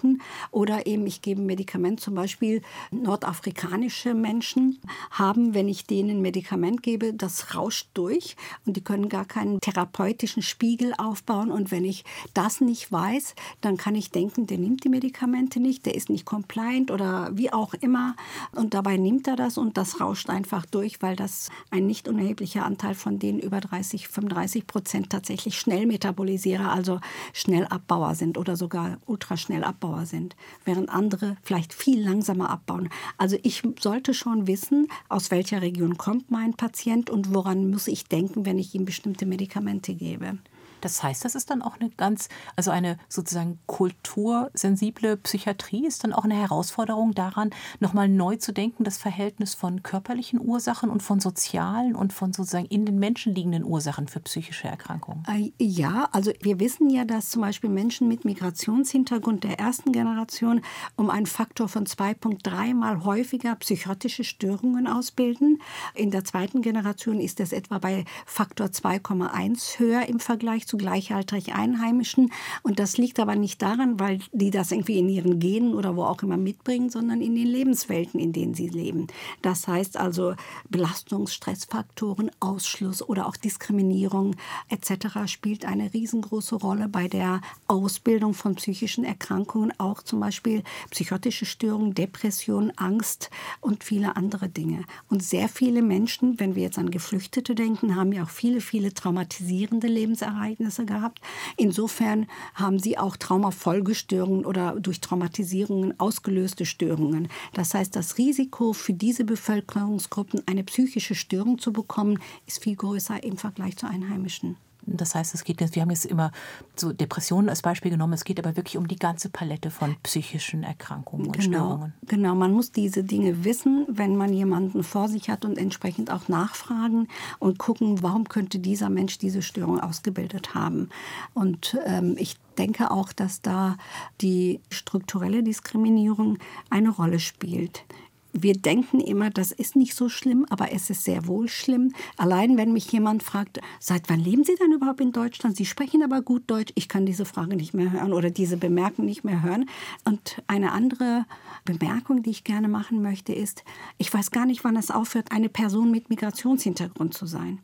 [0.52, 4.80] Oder eben ich gebe ein Medikament, zum Beispiel nordafrikanische Menschen
[5.12, 8.36] haben, wenn ich denen ein Medikament gebe, das rauscht durch
[8.66, 11.52] und die können gar keinen therapeutischen Spiegel aufbauen.
[11.52, 15.86] Und wenn ich das nicht weiß, dann kann ich denken, der nimmt die Medikamente nicht,
[15.86, 18.16] der ist nicht compliant oder wie auch immer.
[18.54, 22.66] Und dabei nimmt er das und das rauscht einfach durch, weil das ein nicht unerheblicher
[22.66, 27.00] Anteil von den über 30, 35 Prozent tatsächlich Schnellmetabolisierer, also
[27.34, 32.90] Schnellabbauer sind oder sogar Ultraschnellabbauer sind, während andere vielleicht viel langsamer abbauen.
[33.18, 38.06] Also ich sollte schon wissen, aus welcher Region kommt mein Patient und woran muss ich
[38.06, 40.38] denken, wenn ich ihm bestimmte Medikamente gebe.
[40.82, 46.14] Das heißt, das ist dann auch eine ganz, also eine sozusagen kultursensible Psychiatrie ist dann
[46.14, 51.20] auch eine Herausforderung daran, nochmal neu zu denken, das Verhältnis von körperlichen Ursachen und von
[51.20, 55.24] sozialen und von sozusagen in den Menschen liegenden Ursachen für psychische Erkrankungen.
[55.28, 60.62] Äh, ja, also wir wissen ja, dass zum Beispiel Menschen mit Migrationshintergrund der ersten Generation
[60.96, 65.62] um einen Faktor von 2,3 mal häufiger psychotische Störungen ausbilden.
[65.94, 71.54] In der zweiten Generation ist das etwa bei Faktor 2,1 höher im Vergleich zu gleichaltrig
[71.54, 72.32] Einheimischen.
[72.62, 76.04] Und das liegt aber nicht daran, weil die das irgendwie in ihren Genen oder wo
[76.04, 79.08] auch immer mitbringen, sondern in den Lebenswelten, in denen sie leben.
[79.42, 80.36] Das heißt also
[80.72, 84.36] Belastungs-, Stressfaktoren, Ausschluss oder auch Diskriminierung
[84.70, 85.26] etc.
[85.26, 91.96] spielt eine riesengroße Rolle bei der Ausbildung von psychischen Erkrankungen, auch zum Beispiel psychotische Störungen,
[91.96, 94.84] Depression, Angst und viele andere Dinge.
[95.10, 98.94] Und sehr viele Menschen, wenn wir jetzt an Geflüchtete denken, haben ja auch viele, viele
[98.94, 101.20] traumatisierende Lebensereignisse Ereignisse gehabt.
[101.58, 107.30] Insofern haben sie auch Traumafolgestörungen oder durch Traumatisierungen ausgelöste Störungen.
[107.54, 113.24] Das heißt, das Risiko für diese Bevölkerungsgruppen, eine psychische Störung zu bekommen, ist viel größer
[113.24, 114.58] im Vergleich zu Einheimischen.
[114.82, 116.32] Das heißt, es geht wir haben jetzt immer
[116.76, 120.64] so Depressionen als Beispiel genommen, es geht aber wirklich um die ganze Palette von psychischen
[120.64, 121.94] Erkrankungen und genau, Störungen.
[122.08, 126.28] Genau, man muss diese Dinge wissen, wenn man jemanden vor sich hat und entsprechend auch
[126.28, 127.08] nachfragen
[127.40, 130.90] und gucken, warum könnte dieser Mensch diese Störung ausgebildet haben.
[131.34, 133.78] Und ähm, ich denke auch, dass da
[134.22, 136.38] die strukturelle Diskriminierung
[136.70, 137.86] eine Rolle spielt
[138.34, 141.94] wir denken immer, das ist nicht so schlimm, aber es ist sehr wohl schlimm.
[142.18, 145.56] Allein wenn mich jemand fragt, seit wann leben Sie denn überhaupt in Deutschland?
[145.56, 146.72] Sie sprechen aber gut Deutsch.
[146.76, 149.70] Ich kann diese Frage nicht mehr hören oder diese Bemerkung nicht mehr hören.
[150.06, 151.26] Und eine andere
[151.66, 153.64] Bemerkung, die ich gerne machen möchte, ist,
[153.98, 157.60] ich weiß gar nicht, wann es aufhört, eine Person mit Migrationshintergrund zu sein.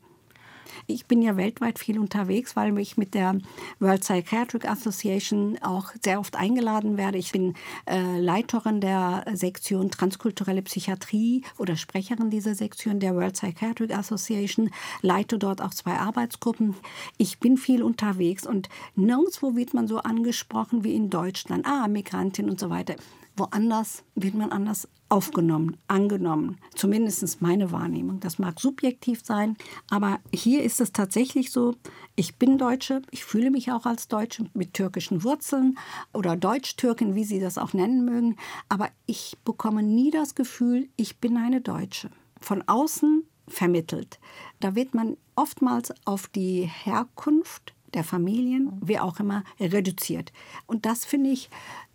[0.87, 3.37] Ich bin ja weltweit viel unterwegs, weil ich mit der
[3.79, 7.17] World Psychiatric Association auch sehr oft eingeladen werde.
[7.17, 7.53] Ich bin
[7.85, 14.69] äh, Leiterin der Sektion Transkulturelle Psychiatrie oder Sprecherin dieser Sektion der World Psychiatric Association,
[15.01, 16.75] leite dort auch zwei Arbeitsgruppen.
[17.17, 21.65] Ich bin viel unterwegs und nirgendwo wird man so angesprochen wie in Deutschland.
[21.65, 22.95] Ah, Migrantin und so weiter.
[23.37, 26.57] Woanders wird man anders aufgenommen, angenommen.
[26.75, 28.19] Zumindest meine Wahrnehmung.
[28.19, 29.55] Das mag subjektiv sein,
[29.89, 31.75] aber hier ist es tatsächlich so,
[32.15, 35.77] ich bin Deutsche, ich fühle mich auch als Deutsche mit türkischen Wurzeln
[36.13, 38.37] oder Deutsch-Türken, wie Sie das auch nennen mögen,
[38.69, 42.09] aber ich bekomme nie das Gefühl, ich bin eine Deutsche.
[42.39, 44.19] Von außen vermittelt.
[44.59, 50.33] Da wird man oftmals auf die Herkunft der Familien, wie auch immer, reduziert.
[50.67, 51.49] Und das finde ich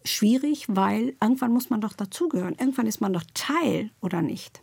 [0.05, 2.57] schwierig, weil irgendwann muss man doch dazugehören.
[2.59, 4.63] Irgendwann ist man doch Teil oder nicht.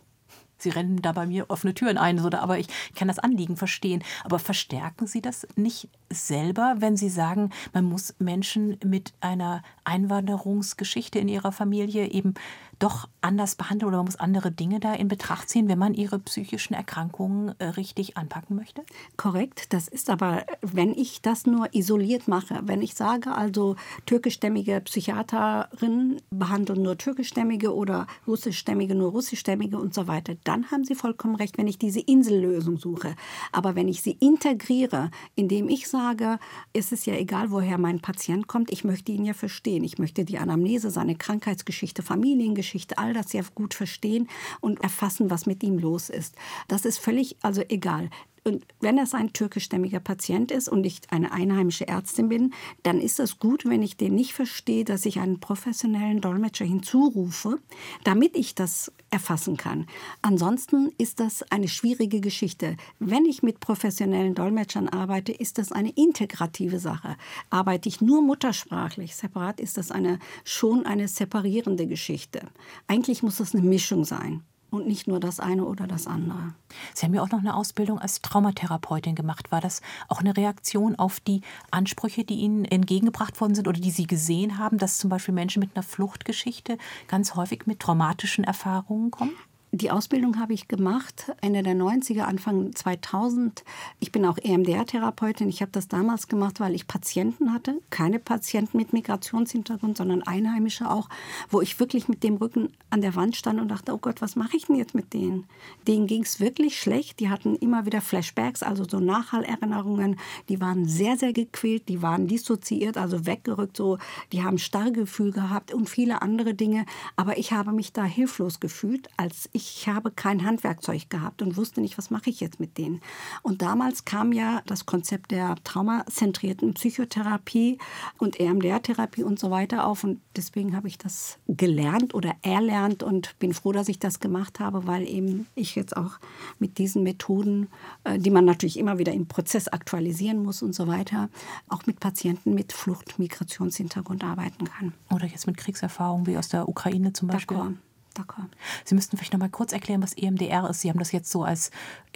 [0.58, 4.02] Sie rennen da bei mir offene Türen ein, aber ich kann das Anliegen verstehen.
[4.24, 11.20] Aber verstärken Sie das nicht selber, wenn Sie sagen, man muss Menschen mit einer Einwanderungsgeschichte
[11.20, 12.34] in ihrer Familie eben
[12.78, 16.18] doch anders behandeln oder man muss andere Dinge da in Betracht ziehen, wenn man ihre
[16.18, 18.82] psychischen Erkrankungen äh, richtig anpacken möchte?
[19.16, 24.80] Korrekt, das ist aber, wenn ich das nur isoliert mache, wenn ich sage, also türkischstämmige
[24.80, 31.34] Psychiaterinnen behandeln nur türkischstämmige oder russischstämmige nur russischstämmige und so weiter, dann haben Sie vollkommen
[31.34, 33.16] recht, wenn ich diese Insellösung suche.
[33.52, 36.38] Aber wenn ich sie integriere, indem ich sage,
[36.72, 39.84] ist es ja egal, woher mein Patient kommt, ich möchte ihn ja verstehen.
[39.84, 44.28] Ich möchte die Anamnese, seine Krankheitsgeschichte, Familiengeschichte, Geschichte, all das sehr gut verstehen
[44.60, 46.36] und erfassen, was mit ihm los ist.
[46.68, 48.10] Das ist völlig, also egal.
[48.44, 53.20] Und wenn es ein türkischstämmiger Patient ist und ich eine einheimische Ärztin bin, dann ist
[53.20, 57.58] es gut, wenn ich den nicht verstehe, dass ich einen professionellen Dolmetscher hinzurufe,
[58.04, 59.86] damit ich das erfassen kann.
[60.22, 62.76] Ansonsten ist das eine schwierige Geschichte.
[62.98, 67.16] Wenn ich mit professionellen Dolmetschern arbeite, ist das eine integrative Sache.
[67.50, 72.48] Arbeite ich nur muttersprachlich, separat ist das eine, schon eine separierende Geschichte.
[72.86, 76.54] Eigentlich muss das eine Mischung sein und nicht nur das eine oder das andere.
[76.94, 79.50] Sie haben ja auch noch eine Ausbildung als Traumatherapeutin gemacht.
[79.50, 83.90] War das auch eine Reaktion auf die Ansprüche, die Ihnen entgegengebracht worden sind oder die
[83.90, 89.10] Sie gesehen haben, dass zum Beispiel Menschen mit einer Fluchtgeschichte ganz häufig mit traumatischen Erfahrungen
[89.10, 89.32] kommen?
[89.72, 93.64] Die Ausbildung habe ich gemacht, Ende der 90er, Anfang 2000.
[94.00, 95.50] Ich bin auch EMDR-Therapeutin.
[95.50, 97.78] Ich habe das damals gemacht, weil ich Patienten hatte.
[97.90, 101.10] Keine Patienten mit Migrationshintergrund, sondern Einheimische auch,
[101.50, 104.36] wo ich wirklich mit dem Rücken an der Wand stand und dachte, oh Gott, was
[104.36, 105.44] mache ich denn jetzt mit denen?
[105.86, 107.20] Denen ging es wirklich schlecht.
[107.20, 110.18] Die hatten immer wieder Flashbacks, also so Nachhallerinnerungen.
[110.48, 111.90] Die waren sehr, sehr gequält.
[111.90, 113.76] Die waren dissoziiert, also weggerückt.
[113.76, 113.98] So.
[114.32, 116.86] Die haben Starrgefühl gehabt und viele andere Dinge.
[117.16, 121.80] Aber ich habe mich da hilflos gefühlt, als ich habe kein Handwerkzeug gehabt und wusste
[121.80, 123.00] nicht, was mache ich jetzt mit denen.
[123.42, 127.78] Und damals kam ja das Konzept der traumazentrierten Psychotherapie
[128.18, 130.04] und EMDR-Therapie und so weiter auf.
[130.04, 134.60] Und deswegen habe ich das gelernt oder erlernt und bin froh, dass ich das gemacht
[134.60, 136.18] habe, weil eben ich jetzt auch
[136.58, 137.68] mit diesen Methoden,
[138.04, 141.28] äh, die man natürlich immer wieder im Prozess aktualisieren muss und so weiter,
[141.68, 144.92] auch mit Patienten mit Flucht-Migrationshintergrund arbeiten kann.
[145.10, 147.56] Oder jetzt mit Kriegserfahrungen wie aus der Ukraine zum Beispiel.
[147.56, 147.87] D'accord.
[148.18, 148.48] D'accord.
[148.84, 150.80] Sie müssten vielleicht noch mal kurz erklären, was EMDR ist.
[150.80, 151.70] Sie haben das jetzt so als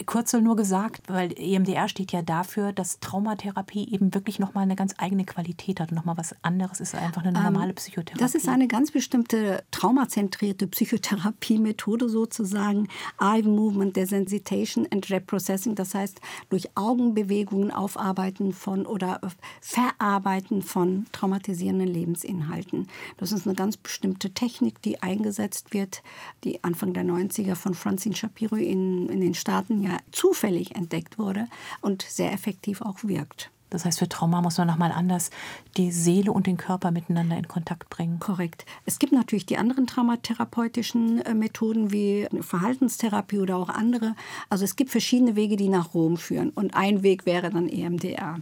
[0.05, 4.75] Kürzel nur gesagt, weil EMDR steht ja dafür, dass Traumatherapie eben wirklich noch mal eine
[4.75, 8.19] ganz eigene Qualität hat und noch mal was anderes ist einfach eine ähm, normale Psychotherapie.
[8.19, 12.89] Das ist eine ganz bestimmte traumazentrierte Psychotherapie-Methode sozusagen.
[13.21, 19.21] Eye Movement, Desensitization and Reprocessing, das heißt durch Augenbewegungen aufarbeiten von oder
[19.61, 22.89] verarbeiten von traumatisierenden Lebensinhalten.
[23.19, 26.03] Das ist eine ganz bestimmte Technik, die eingesetzt wird Arbeit,
[26.45, 31.47] die Anfang der 90er von Francine Shapiro in, in den Staaten ja zufällig entdeckt wurde
[31.81, 33.51] und sehr effektiv auch wirkt.
[33.71, 35.31] Das heißt, für Trauma muss man nochmal anders
[35.79, 38.19] die Seele und den Körper miteinander in Kontakt bringen.
[38.19, 38.67] Korrekt.
[38.85, 44.15] Es gibt natürlich die anderen traumatherapeutischen äh, Methoden wie Verhaltenstherapie oder auch andere.
[44.51, 46.51] Also es gibt verschiedene Wege, die nach Rom führen.
[46.51, 48.41] Und ein Weg wäre dann EMDR.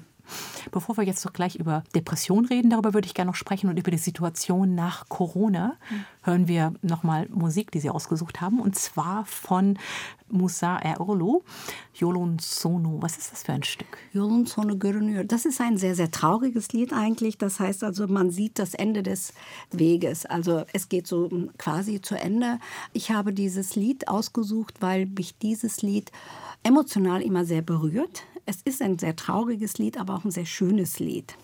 [0.70, 3.78] Bevor wir jetzt doch gleich über Depression reden, darüber würde ich gerne noch sprechen und
[3.78, 5.76] über die Situation nach Corona.
[6.22, 9.78] Hören wir nochmal Musik, die Sie ausgesucht haben, und zwar von
[10.28, 11.42] Musa Erolu,
[11.94, 12.98] Yolun Sono.
[13.00, 13.98] Was ist das für ein Stück?
[14.12, 15.24] Yolun Sono Görünüyor.
[15.24, 17.38] Das ist ein sehr, sehr trauriges Lied eigentlich.
[17.38, 19.32] Das heißt also, man sieht das Ende des
[19.70, 20.26] Weges.
[20.26, 22.58] Also es geht so quasi zu Ende.
[22.92, 26.12] Ich habe dieses Lied ausgesucht, weil mich dieses Lied
[26.62, 28.22] emotional immer sehr berührt.
[28.50, 31.36] Es ist ein sehr trauriges Lied, aber auch ein sehr schönes Lied.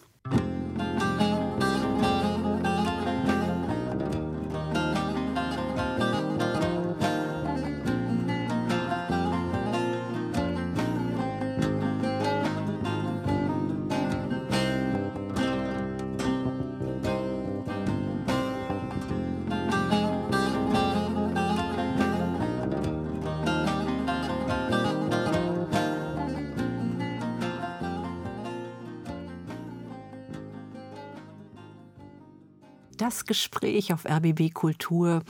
[33.26, 35.22] Das auf RBB Kultur.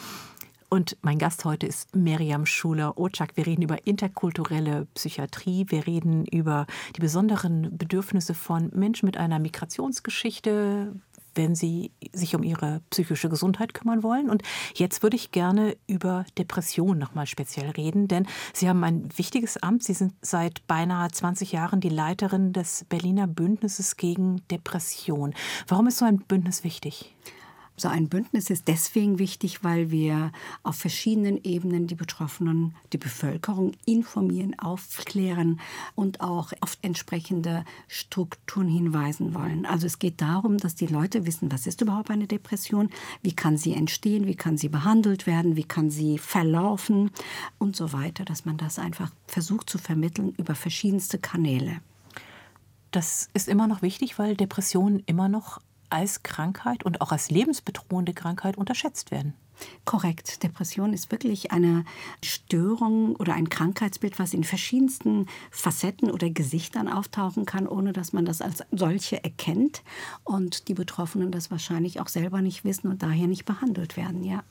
[0.69, 3.37] Und mein Gast heute ist Miriam Schuler-Otschak.
[3.37, 5.67] Wir reden über interkulturelle Psychiatrie.
[5.69, 10.93] Wir reden über die besonderen Bedürfnisse von Menschen mit einer Migrationsgeschichte,
[11.37, 14.29] wenn sie sich um ihre psychische Gesundheit kümmern wollen.
[14.29, 14.43] Und
[14.75, 19.85] jetzt würde ich gerne über Depression nochmal speziell reden, denn Sie haben ein wichtiges Amt.
[19.85, 25.35] Sie sind seit beinahe 20 Jahren die Leiterin des Berliner Bündnisses gegen Depression.
[25.69, 27.15] Warum ist so ein Bündnis wichtig?
[27.79, 33.73] So ein Bündnis ist deswegen wichtig, weil wir auf verschiedenen Ebenen die Betroffenen, die Bevölkerung
[33.85, 35.61] informieren, aufklären
[35.95, 39.67] und auch auf entsprechende Strukturen hinweisen wollen.
[39.67, 42.89] Also es geht darum, dass die Leute wissen, was ist überhaupt eine Depression,
[43.23, 47.11] wie kann sie entstehen, wie kann sie behandelt werden, wie kann sie verlaufen
[47.59, 51.83] und so weiter, dass man das einfach versucht zu vermitteln über verschiedenste Kanäle.
[52.91, 58.15] Das ist immer noch wichtig, weil Depressionen immer noch als Krankheit und auch als lebensbedrohende
[58.15, 59.35] Krankheit unterschätzt werden.
[59.85, 60.43] Korrekt.
[60.43, 61.85] Depression ist wirklich eine
[62.23, 68.25] Störung oder ein Krankheitsbild, was in verschiedensten Facetten oder Gesichtern auftauchen kann, ohne dass man
[68.25, 69.83] das als solche erkennt
[70.25, 74.43] und die Betroffenen das wahrscheinlich auch selber nicht wissen und daher nicht behandelt werden, ja.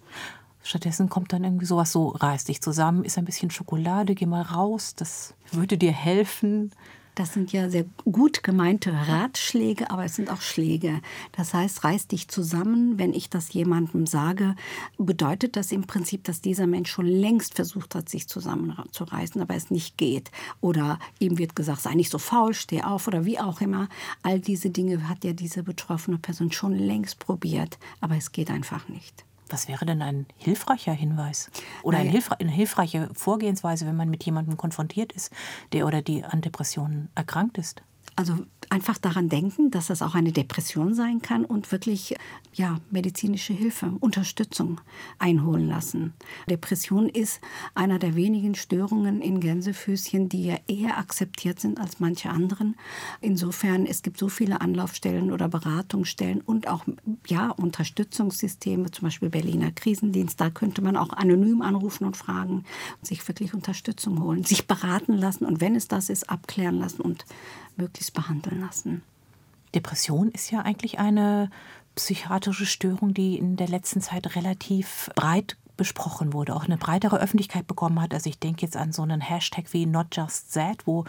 [0.64, 4.42] Stattdessen kommt dann irgendwie sowas so, reiß dich zusammen, isst ein bisschen Schokolade, geh mal
[4.42, 6.72] raus, das würde dir helfen.
[7.16, 11.00] Das sind ja sehr gut gemeinte Ratschläge, aber es sind auch Schläge.
[11.32, 13.00] Das heißt, reiß dich zusammen.
[13.00, 14.56] Wenn ich das jemandem sage,
[14.98, 19.72] bedeutet das im Prinzip, dass dieser Mensch schon längst versucht hat, sich zusammenzureißen, aber es
[19.72, 20.30] nicht geht.
[20.60, 23.88] Oder ihm wird gesagt, sei nicht so faul, steh auf oder wie auch immer.
[24.22, 28.90] All diese Dinge hat ja diese betroffene Person schon längst probiert, aber es geht einfach
[28.90, 29.24] nicht.
[29.50, 31.52] Was wäre denn ein hilfreicher Hinweis
[31.84, 35.32] oder eine, hilfre eine hilfreiche Vorgehensweise, wenn man mit jemandem konfrontiert ist,
[35.72, 37.84] der oder die an Depressionen erkrankt ist?
[38.16, 42.16] Also einfach daran denken, dass das auch eine Depression sein kann und wirklich
[42.54, 44.80] ja, medizinische Hilfe, Unterstützung
[45.20, 46.14] einholen lassen.
[46.50, 47.42] Depression ist
[47.74, 52.76] einer der wenigen Störungen in Gänsefüßchen, die ja eher akzeptiert sind als manche anderen.
[53.22, 56.86] Insofern, es gibt so viele Anlaufstellen oder Beratungsstellen und auch
[57.28, 60.40] ja, Unterstützungssysteme, zum Beispiel Berliner Krisendienst.
[60.40, 62.64] Da könnte man auch anonym anrufen und fragen
[63.00, 67.02] und sich wirklich Unterstützung holen, sich beraten lassen und wenn es das ist, abklären lassen
[67.02, 67.26] und
[67.78, 69.04] möglichst behandeln lassen.
[69.74, 71.50] Depression ist ja eigentlich eine
[71.96, 77.68] psychiatrische Störung, die in der letzten Zeit relativ breit besprochen wurde, auch eine breitere Öffentlichkeit
[77.68, 78.14] bekommen hat.
[78.14, 81.06] Also ich denke jetzt an so einen Hashtag wie Not Just Sad, wo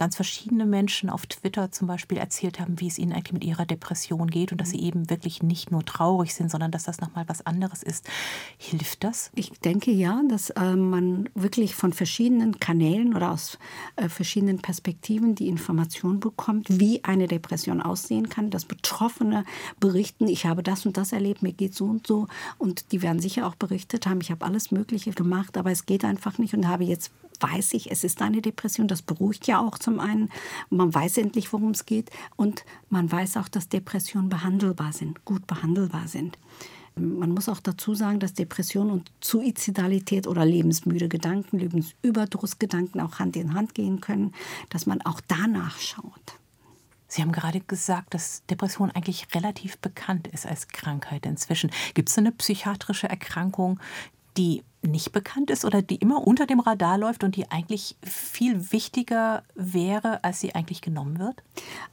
[0.00, 3.66] ganz verschiedene Menschen auf Twitter zum Beispiel erzählt haben, wie es ihnen eigentlich mit ihrer
[3.66, 4.86] Depression geht und dass sie mhm.
[4.86, 8.08] eben wirklich nicht nur traurig sind, sondern dass das nochmal was anderes ist.
[8.56, 9.30] Hilft das?
[9.34, 13.58] Ich denke ja, dass äh, man wirklich von verschiedenen Kanälen oder aus
[13.96, 19.44] äh, verschiedenen Perspektiven die Information bekommt, wie eine Depression aussehen kann, dass Betroffene
[19.80, 23.20] berichten, ich habe das und das erlebt, mir geht so und so und die werden
[23.20, 26.66] sicher auch berichtet haben, ich habe alles Mögliche gemacht, aber es geht einfach nicht und
[26.66, 28.88] habe jetzt weiß ich, es ist eine Depression.
[28.88, 30.30] Das beruhigt ja auch zum einen.
[30.68, 32.10] Man weiß endlich, worum es geht.
[32.36, 36.38] Und man weiß auch, dass Depressionen behandelbar sind, gut behandelbar sind.
[36.96, 43.36] Man muss auch dazu sagen, dass Depression und Suizidalität oder lebensmüde Gedanken, Lebensüberdrussgedanken auch Hand
[43.36, 44.34] in Hand gehen können,
[44.70, 46.40] dass man auch danach schaut.
[47.06, 51.70] Sie haben gerade gesagt, dass Depression eigentlich relativ bekannt ist als Krankheit inzwischen.
[51.94, 53.80] Gibt es eine psychiatrische Erkrankung,
[54.36, 58.72] die nicht bekannt ist oder die immer unter dem Radar läuft und die eigentlich viel
[58.72, 61.42] wichtiger wäre, als sie eigentlich genommen wird?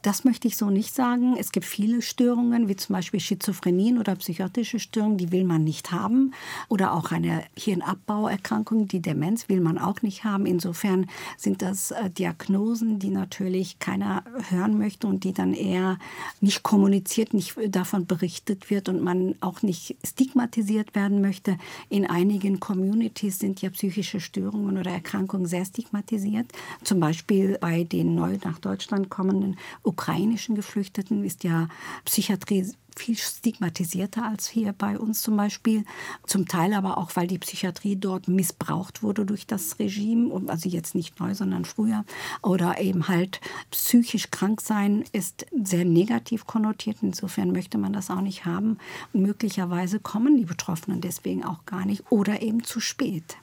[0.01, 1.35] Das möchte ich so nicht sagen.
[1.37, 5.91] Es gibt viele Störungen, wie zum Beispiel Schizophrenien oder psychotische Störungen, die will man nicht
[5.91, 6.33] haben.
[6.69, 10.45] Oder auch eine Hirnabbauerkrankung, die Demenz will man auch nicht haben.
[10.45, 15.99] Insofern sind das äh, Diagnosen, die natürlich keiner hören möchte und die dann eher
[16.39, 21.57] nicht kommuniziert, nicht davon berichtet wird und man auch nicht stigmatisiert werden möchte.
[21.89, 26.45] In einigen Kommunen Communities sind ja psychische Störungen oder Erkrankungen sehr stigmatisiert.
[26.83, 31.69] Zum Beispiel bei den neu nach Deutschland kommenden ukrainischen Geflüchteten ist ja
[32.05, 35.85] Psychiatrie viel stigmatisierter als hier bei uns zum Beispiel.
[36.25, 40.41] Zum Teil aber auch, weil die Psychiatrie dort missbraucht wurde durch das Regime.
[40.47, 42.05] Also jetzt nicht neu, sondern früher.
[42.41, 43.41] Oder eben halt
[43.71, 46.97] psychisch krank sein ist sehr negativ konnotiert.
[47.01, 48.77] Insofern möchte man das auch nicht haben.
[49.13, 53.37] Und möglicherweise kommen die Betroffenen deswegen auch gar nicht oder eben zu spät.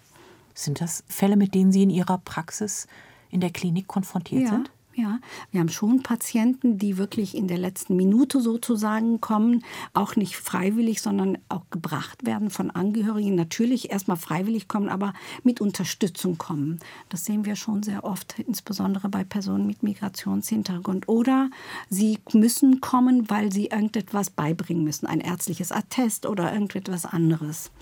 [0.55, 2.87] Sind das Fälle, mit denen Sie in Ihrer Praxis
[3.31, 4.51] in der Klinik konfrontiert ja.
[4.51, 4.71] sind?
[4.97, 5.19] Ja,
[5.51, 11.03] wir haben schon Patienten, die wirklich in der letzten Minute sozusagen kommen, auch nicht freiwillig,
[11.03, 13.35] sondern auch gebracht werden von Angehörigen.
[13.35, 16.79] Natürlich erstmal freiwillig kommen, aber mit Unterstützung kommen.
[17.09, 21.09] Das sehen wir schon sehr oft, insbesondere bei Personen mit Migrationshintergrund.
[21.09, 21.51] Oder
[21.91, 27.73] sie müssen kommen, weil sie irgendetwas beibringen müssen, ein ärztliches Attest oder irgendetwas anderes.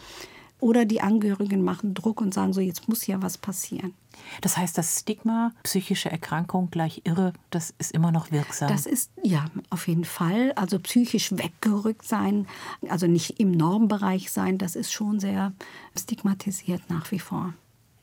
[0.62, 3.94] Oder die Angehörigen machen Druck und sagen so, jetzt muss ja was passieren.
[4.42, 8.68] Das heißt, das Stigma psychische Erkrankung gleich irre, das ist immer noch wirksam.
[8.68, 10.52] Das ist ja auf jeden Fall.
[10.52, 12.46] Also psychisch weggerückt sein,
[12.88, 15.52] also nicht im Normbereich sein, das ist schon sehr
[15.98, 17.54] stigmatisiert nach wie vor.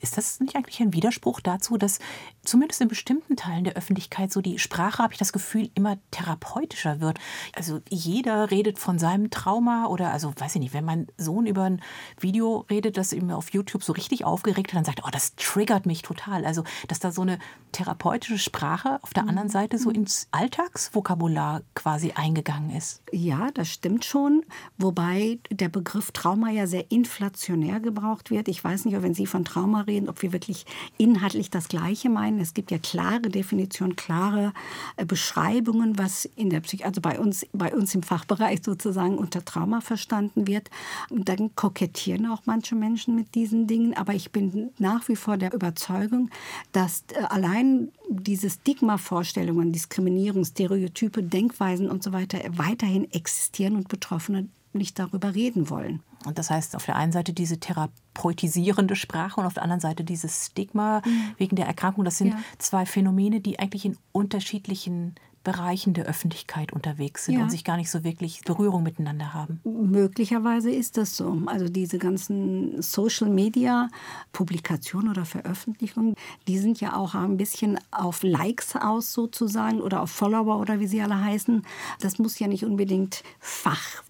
[0.01, 1.99] Ist das nicht eigentlich ein Widerspruch dazu, dass
[2.43, 7.01] zumindest in bestimmten Teilen der Öffentlichkeit so die Sprache, habe ich das Gefühl, immer therapeutischer
[7.01, 7.19] wird?
[7.53, 11.63] Also jeder redet von seinem Trauma oder, also weiß ich nicht, wenn mein Sohn über
[11.63, 11.81] ein
[12.19, 15.85] Video redet, das ihm auf YouTube so richtig aufgeregt hat, dann sagt, oh, das triggert
[15.85, 16.45] mich total.
[16.45, 17.37] Also, dass da so eine
[17.71, 23.01] therapeutische Sprache auf der anderen Seite so ins Alltagsvokabular quasi eingegangen ist.
[23.11, 24.45] Ja, das stimmt schon.
[24.77, 28.47] Wobei der Begriff Trauma ja sehr inflationär gebraucht wird.
[28.47, 30.65] Ich weiß nicht, wenn Sie von Trauma reden, ob wir wirklich
[30.97, 32.39] inhaltlich das Gleiche meinen.
[32.39, 34.53] Es gibt ja klare Definitionen, klare
[34.95, 39.43] äh, Beschreibungen, was in der Psych also bei uns, bei uns im Fachbereich sozusagen unter
[39.43, 40.69] Trauma verstanden wird.
[41.09, 43.95] Und dann kokettieren auch manche Menschen mit diesen Dingen.
[43.95, 46.29] Aber ich bin nach wie vor der Überzeugung,
[46.71, 54.47] dass äh, allein diese Stigma-Vorstellungen, Diskriminierung, Stereotype, Denkweisen und so weiter weiterhin existieren und Betroffene
[54.73, 56.01] nicht darüber reden wollen.
[56.25, 60.03] Und das heißt auf der einen Seite diese therapeutisierende Sprache und auf der anderen Seite
[60.03, 61.31] dieses Stigma mhm.
[61.37, 62.05] wegen der Erkrankung.
[62.05, 62.39] Das sind ja.
[62.57, 67.43] zwei Phänomene, die eigentlich in unterschiedlichen Bereichen der Öffentlichkeit unterwegs sind ja.
[67.43, 69.61] und sich gar nicht so wirklich Berührung miteinander haben.
[69.63, 71.41] Möglicherweise ist das so.
[71.45, 76.15] Also diese ganzen Social-Media-Publikationen oder Veröffentlichungen,
[76.47, 80.87] die sind ja auch ein bisschen auf Likes aus sozusagen oder auf Follower oder wie
[80.87, 81.63] sie alle heißen.
[82.01, 83.23] Das muss ja nicht unbedingt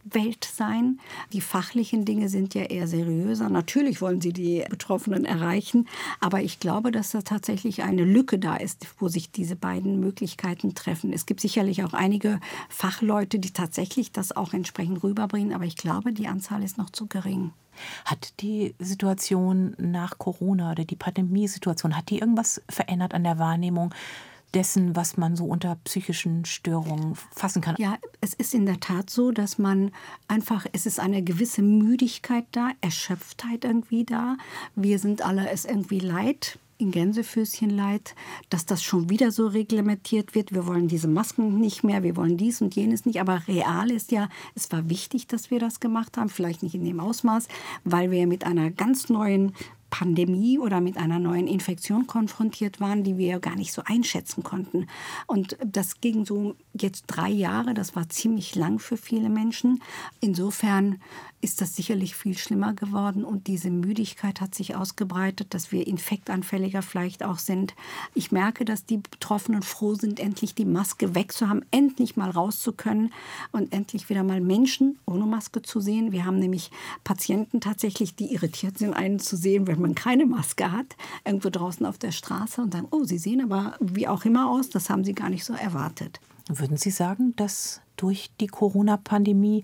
[0.10, 1.00] Fachwelt sein.
[1.34, 3.50] Die fachlichen Dinge sind ja eher seriöser.
[3.50, 5.88] Natürlich wollen sie die Betroffenen erreichen,
[6.20, 10.74] aber ich glaube, dass da tatsächlich eine Lücke da ist, wo sich diese beiden Möglichkeiten
[10.76, 11.14] treffen.
[11.14, 12.40] Es gibt sicherlich auch einige
[12.70, 17.08] Fachleute, die tatsächlich das auch entsprechend rüberbringen, aber ich glaube, die Anzahl ist noch zu
[17.08, 17.52] gering.
[18.06, 23.94] Hat die Situation nach Corona oder die Pandemiesituation, hat die irgendwas verändert an der Wahrnehmung
[24.54, 27.76] dessen, was man so unter psychischen Störungen fassen kann?
[27.78, 29.92] Ja, es ist in der Tat so, dass man
[30.28, 34.38] einfach, es ist eine gewisse Müdigkeit da, Erschöpftheit irgendwie da.
[34.76, 38.16] Wir sind alle es irgendwie leid in Gänsefüßchen leid,
[38.50, 40.54] dass das schon wieder so reglementiert wird.
[40.54, 43.20] Wir wollen diese Masken nicht mehr, wir wollen dies und jenes nicht.
[43.20, 46.86] Aber real ist ja, es war wichtig, dass wir das gemacht haben, vielleicht nicht in
[46.86, 47.50] dem Ausmaß,
[47.84, 49.54] weil wir mit einer ganz neuen
[49.90, 54.88] Pandemie oder mit einer neuen Infektion konfrontiert waren, die wir gar nicht so einschätzen konnten.
[55.28, 59.82] Und das ging so jetzt drei Jahre, das war ziemlich lang für viele Menschen.
[60.22, 61.02] Insofern
[61.42, 66.82] ist das sicherlich viel schlimmer geworden und diese Müdigkeit hat sich ausgebreitet, dass wir infektanfälliger
[66.82, 67.76] vielleicht auch sind.
[68.14, 72.74] Ich merke, dass die Betroffenen froh sind, endlich die Maske wegzuhaben, endlich mal raus zu
[72.74, 73.14] können
[73.52, 76.12] und endlich wieder mal Menschen ohne Maske zu sehen.
[76.12, 76.72] Wir haben nämlich
[77.04, 81.86] Patienten tatsächlich, die irritiert sind, einen zu sehen, wenn man keine Maske hat, irgendwo draußen
[81.86, 85.06] auf der Straße und sagen, oh, Sie sehen aber wie auch immer aus, das haben
[85.06, 86.20] Sie gar nicht so erwartet.
[86.50, 89.64] Würden Sie sagen, dass durch die Corona-Pandemie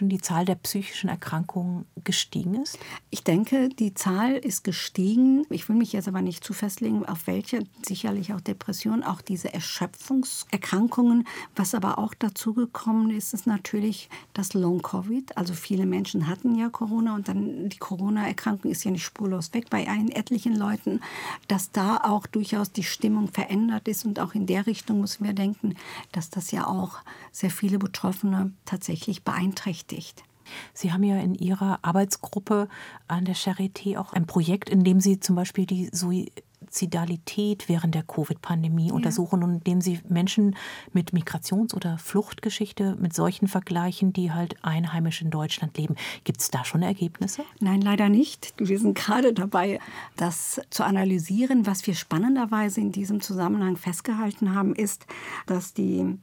[0.00, 2.78] die Zahl der psychischen Erkrankungen gestiegen ist?
[3.10, 5.44] Ich denke, die Zahl ist gestiegen.
[5.50, 7.64] Ich will mich jetzt aber nicht zu festlegen, auf welche.
[7.84, 11.26] Sicherlich auch Depressionen, auch diese Erschöpfungserkrankungen.
[11.56, 15.36] Was aber auch dazu gekommen ist, ist natürlich das Long-Covid.
[15.36, 19.68] Also viele Menschen hatten ja Corona und dann die Corona-Erkrankung ist ja nicht spurlos weg
[19.68, 21.00] bei ein, etlichen Leuten,
[21.48, 24.04] dass da auch durchaus die Stimmung verändert ist.
[24.04, 25.74] Und auch in der Richtung müssen wir denken,
[26.12, 26.98] dass das ja auch
[27.32, 30.24] sehr viele Betroffene tatsächlich beeinträchtigt beschäftigt.
[30.72, 32.68] Sie haben ja in Ihrer Arbeitsgruppe
[33.06, 38.02] an der Charité auch ein Projekt, in dem Sie zum Beispiel die Suizidalität während der
[38.02, 38.94] Covid-Pandemie ja.
[38.94, 40.56] untersuchen und in dem Sie Menschen
[40.94, 45.96] mit Migrations- oder Fluchtgeschichte mit solchen vergleichen, die halt einheimisch in Deutschland leben.
[46.24, 47.44] Gibt es da schon Ergebnisse?
[47.60, 48.54] Nein, leider nicht.
[48.56, 49.80] Wir sind gerade dabei,
[50.16, 51.66] das zu analysieren.
[51.66, 55.04] Was wir spannenderweise in diesem Zusammenhang festgehalten haben, ist,
[55.44, 56.16] dass die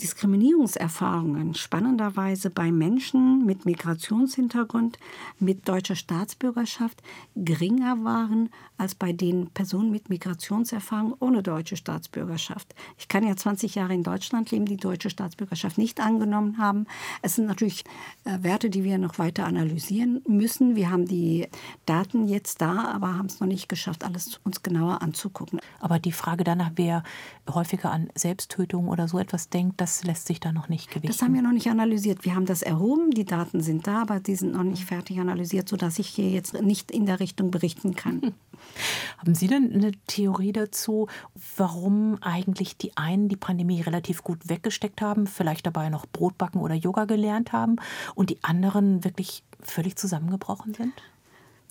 [0.00, 4.98] Diskriminierungserfahrungen spannenderweise bei Menschen mit Migrationshintergrund,
[5.38, 7.02] mit deutscher Staatsbürgerschaft
[7.36, 8.48] geringer waren
[8.78, 12.74] als bei den Personen mit Migrationserfahrung ohne deutsche Staatsbürgerschaft.
[12.96, 16.86] Ich kann ja 20 Jahre in Deutschland leben, die deutsche Staatsbürgerschaft nicht angenommen haben.
[17.20, 17.84] Es sind natürlich
[18.24, 20.76] äh, Werte, die wir noch weiter analysieren müssen.
[20.76, 21.46] Wir haben die
[21.84, 25.60] Daten jetzt da, aber haben es noch nicht geschafft, alles uns genauer anzugucken.
[25.78, 27.02] Aber die Frage danach, wer
[27.50, 31.08] häufiger an Selbsttötung oder so etwas denkt, das das lässt sich da noch nicht gewichten.
[31.08, 32.24] Das haben wir noch nicht analysiert.
[32.24, 35.68] Wir haben das erhoben, die Daten sind da, aber die sind noch nicht fertig analysiert,
[35.68, 38.20] sodass ich hier jetzt nicht in der Richtung berichten kann.
[39.18, 41.08] Haben Sie denn eine Theorie dazu,
[41.56, 46.74] warum eigentlich die einen die Pandemie relativ gut weggesteckt haben, vielleicht dabei noch Brotbacken oder
[46.74, 47.76] Yoga gelernt haben
[48.14, 50.92] und die anderen wirklich völlig zusammengebrochen sind?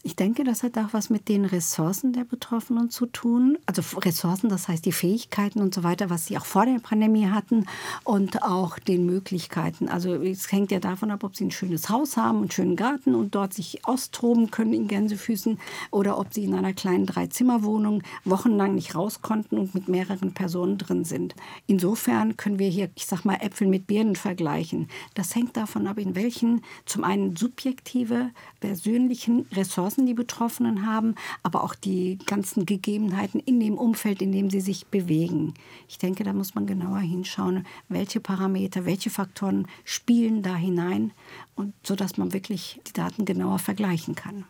[0.02, 3.58] Ich denke, das hat auch was mit den Ressourcen der Betroffenen zu tun.
[3.66, 7.28] Also Ressourcen, das heißt die Fähigkeiten und so weiter, was sie auch vor der Pandemie
[7.28, 7.66] hatten
[8.06, 9.90] und auch den Möglichkeiten.
[9.90, 13.14] Also es hängt ja davon ab, ob sie ein schönes Haus haben, einen schönen Garten
[13.14, 15.60] und dort sich austoben können in Gänsefüßen
[15.92, 20.78] oder ob sie in einer kleinen Dreizimmerwohnung wochenlang nicht raus konnten und mit mehreren Personen
[20.78, 21.36] drin sind.
[21.68, 24.88] Insofern können wir hier, ich sag mal, Äpfel mit Birnen vergleichen.
[25.14, 28.30] Das hängt davon ab, in welchen zum einen subjektive,
[28.62, 34.32] persönlichen Ressourcen Ressourcen die Betroffenen haben, aber auch die ganzen Gegebenheiten in dem Umfeld, in
[34.32, 35.56] dem sie sich bewegen.
[35.88, 41.12] Ich denke, da muss man genauer hinschauen, welche Parameter, welche Faktoren spielen da hinein,
[41.56, 44.46] und sodass man wirklich die Daten genauer vergleichen kann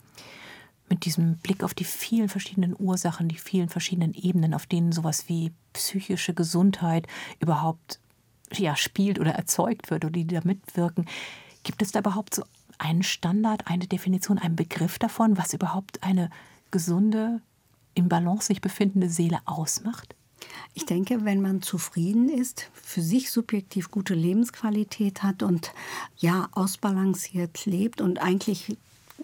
[0.91, 5.29] mit diesem Blick auf die vielen verschiedenen Ursachen, die vielen verschiedenen Ebenen, auf denen sowas
[5.29, 7.05] wie psychische Gesundheit
[7.39, 7.99] überhaupt
[8.53, 11.05] ja, spielt oder erzeugt wird oder die da mitwirken.
[11.61, 12.43] Gibt es da überhaupt so
[12.79, 16.29] einen Standard, eine Definition, einen Begriff davon, was überhaupt eine
[16.71, 17.41] gesunde,
[17.93, 20.15] im Balance sich befindende Seele ausmacht?
[20.73, 25.73] Ich denke, wenn man zufrieden ist, für sich subjektiv gute Lebensqualität hat und
[26.17, 28.77] ja ausbalanciert lebt und eigentlich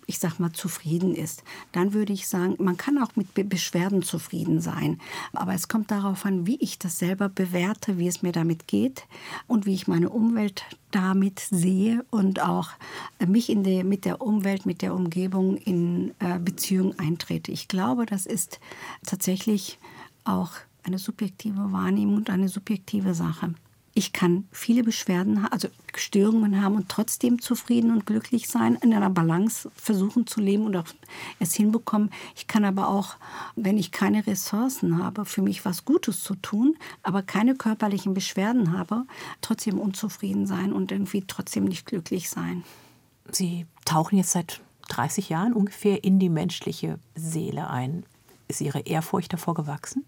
[0.08, 4.62] ich sag mal, zufrieden ist, dann würde ich sagen, man kann auch mit Beschwerden zufrieden
[4.62, 5.00] sein.
[5.34, 9.08] Aber es kommt darauf an, wie ich das selber bewerte, wie es mir damit geht
[9.48, 12.70] und wie ich meine Umwelt damit sehe und auch
[13.26, 17.52] mich in der, mit der Umwelt, mit der Umgebung in äh, Beziehung eintrete.
[17.52, 18.60] Ich glaube, das ist
[19.06, 19.78] tatsächlich
[20.24, 20.52] auch
[20.84, 23.54] eine subjektive Wahrnehmung und eine subjektive Sache.
[23.98, 29.10] Ich kann viele Beschwerden, also Störungen haben und trotzdem zufrieden und glücklich sein, in einer
[29.10, 30.88] Balance versuchen zu leben und auch
[31.40, 32.10] es hinbekommen.
[32.36, 33.16] Ich kann aber auch,
[33.56, 38.78] wenn ich keine Ressourcen habe, für mich was Gutes zu tun, aber keine körperlichen Beschwerden
[38.78, 39.06] habe,
[39.40, 42.66] trotzdem unzufrieden sein und irgendwie trotzdem nicht glücklich sein.
[43.32, 48.06] Sie tauchen jetzt seit 30 Jahren ungefähr in die menschliche Seele ein.
[48.50, 50.04] Ist Ihre Ehrfurcht davor gewachsen?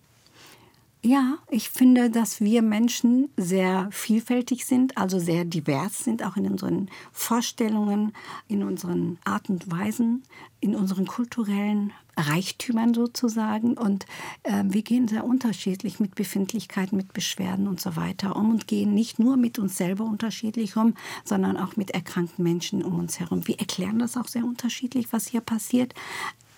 [1.03, 6.47] Ja, ich finde, dass wir Menschen sehr vielfältig sind, also sehr divers sind, auch in
[6.47, 8.13] unseren Vorstellungen,
[8.47, 10.23] in unseren Art und Weisen,
[10.59, 13.77] in unseren kulturellen Reichtümern sozusagen.
[13.77, 14.07] Und
[14.41, 18.95] äh, wir gehen sehr unterschiedlich mit Befindlichkeiten, mit Beschwerden und so weiter um und gehen
[18.95, 23.47] nicht nur mit uns selber unterschiedlich um, sondern auch mit erkrankten Menschen um uns herum.
[23.47, 25.93] Wir erklären das auch sehr unterschiedlich, was hier passiert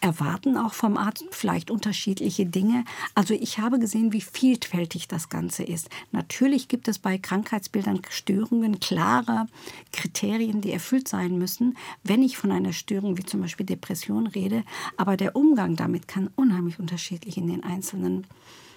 [0.02, 2.86] erwarten auch vom Arzt vielleicht unterschiedliche Dinge.
[3.16, 5.90] Also ich habe gesehen, wie vielfältig das Ganze ist.
[6.12, 9.48] Natürlich gibt es bei Krankheitsbildern Störungen, klare
[9.92, 14.64] Kriterien, die erfüllt sein müssen, wenn ich von einer Störung wie zum Beispiel Depression rede.
[14.98, 18.26] Aber der Umgang damit kann unheimlich unterschiedlich in den einzelnen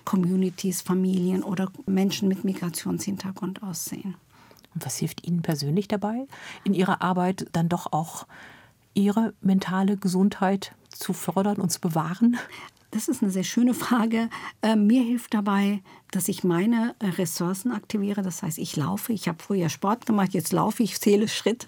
[0.05, 4.17] Communities, Familien oder Menschen mit Migrationshintergrund aussehen.
[4.75, 6.27] Und was hilft Ihnen persönlich dabei,
[6.65, 8.27] in Ihrer Arbeit dann doch auch
[8.95, 12.39] Ihre mentale Gesundheit zu fördern und zu bewahren?
[12.93, 14.29] Das ist eine sehr schöne Frage.
[14.61, 15.81] Äh, mir hilft dabei,
[16.11, 18.21] dass ich meine äh, Ressourcen aktiviere.
[18.21, 19.15] Das heißt, ich laufe.
[19.15, 21.67] Ich habe früher Sport gemacht, jetzt laufe ich, zähle Schritte.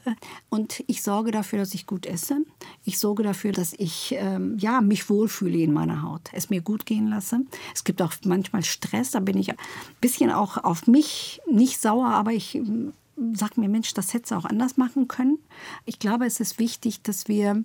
[0.50, 2.44] Und ich sorge dafür, dass ich gut esse.
[2.84, 6.84] Ich sorge dafür, dass ich ähm, ja, mich wohlfühle in meiner Haut, es mir gut
[6.84, 7.40] gehen lasse.
[7.74, 9.56] Es gibt auch manchmal Stress, da bin ich ein
[10.02, 12.92] bisschen auch auf mich nicht sauer, aber ich ähm,
[13.32, 15.38] sage mir, Mensch, das hätte es auch anders machen können.
[15.86, 17.64] Ich glaube, es ist wichtig, dass wir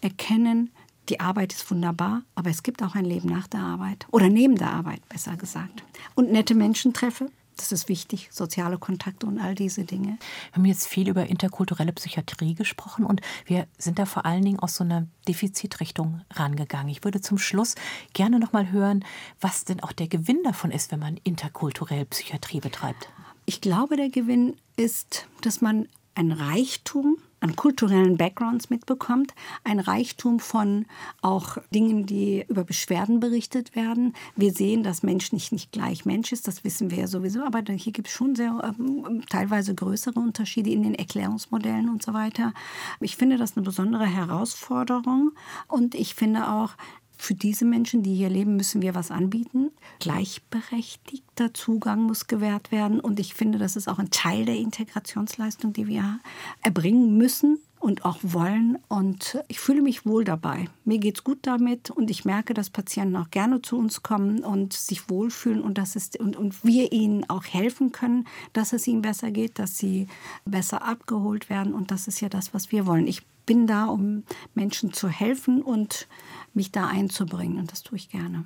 [0.00, 0.70] erkennen,
[1.08, 4.56] die Arbeit ist wunderbar, aber es gibt auch ein Leben nach der Arbeit oder neben
[4.56, 5.82] der Arbeit, besser gesagt.
[6.14, 7.30] Und nette Menschen treffe.
[7.56, 10.18] Das ist wichtig, soziale Kontakte und all diese Dinge.
[10.50, 14.58] Wir haben jetzt viel über interkulturelle Psychiatrie gesprochen und wir sind da vor allen Dingen
[14.58, 16.90] aus so einer Defizitrichtung rangegangen.
[16.90, 17.74] Ich würde zum Schluss
[18.12, 19.06] gerne noch mal hören,
[19.40, 23.08] was denn auch der Gewinn davon ist, wenn man interkulturell Psychiatrie betreibt.
[23.46, 27.16] Ich glaube, der Gewinn ist, dass man ein Reichtum
[27.46, 29.32] an kulturellen Backgrounds mitbekommt,
[29.62, 30.86] ein Reichtum von
[31.22, 34.14] auch Dingen, die über Beschwerden berichtet werden.
[34.34, 37.62] Wir sehen, dass Mensch nicht, nicht gleich Mensch ist, das wissen wir ja sowieso, aber
[37.72, 42.52] hier gibt es schon sehr ähm, teilweise größere Unterschiede in den Erklärungsmodellen und so weiter.
[43.00, 45.30] Ich finde das eine besondere Herausforderung
[45.68, 46.70] und ich finde auch,
[47.18, 49.70] für diese Menschen, die hier leben, müssen wir was anbieten.
[50.00, 53.00] Gleichberechtigter Zugang muss gewährt werden.
[53.00, 56.20] Und ich finde, das ist auch ein Teil der Integrationsleistung, die wir
[56.62, 58.78] erbringen müssen und auch wollen.
[58.88, 60.68] Und ich fühle mich wohl dabei.
[60.84, 64.40] Mir geht es gut damit und ich merke, dass Patienten auch gerne zu uns kommen
[64.40, 68.86] und sich wohlfühlen und, dass es, und, und wir ihnen auch helfen können, dass es
[68.86, 70.08] ihnen besser geht, dass sie
[70.44, 71.74] besser abgeholt werden.
[71.74, 73.06] Und das ist ja das, was wir wollen.
[73.06, 74.24] Ich bin da, um
[74.54, 76.08] Menschen zu helfen und
[76.52, 77.58] mich da einzubringen.
[77.58, 78.44] Und das tue ich gerne.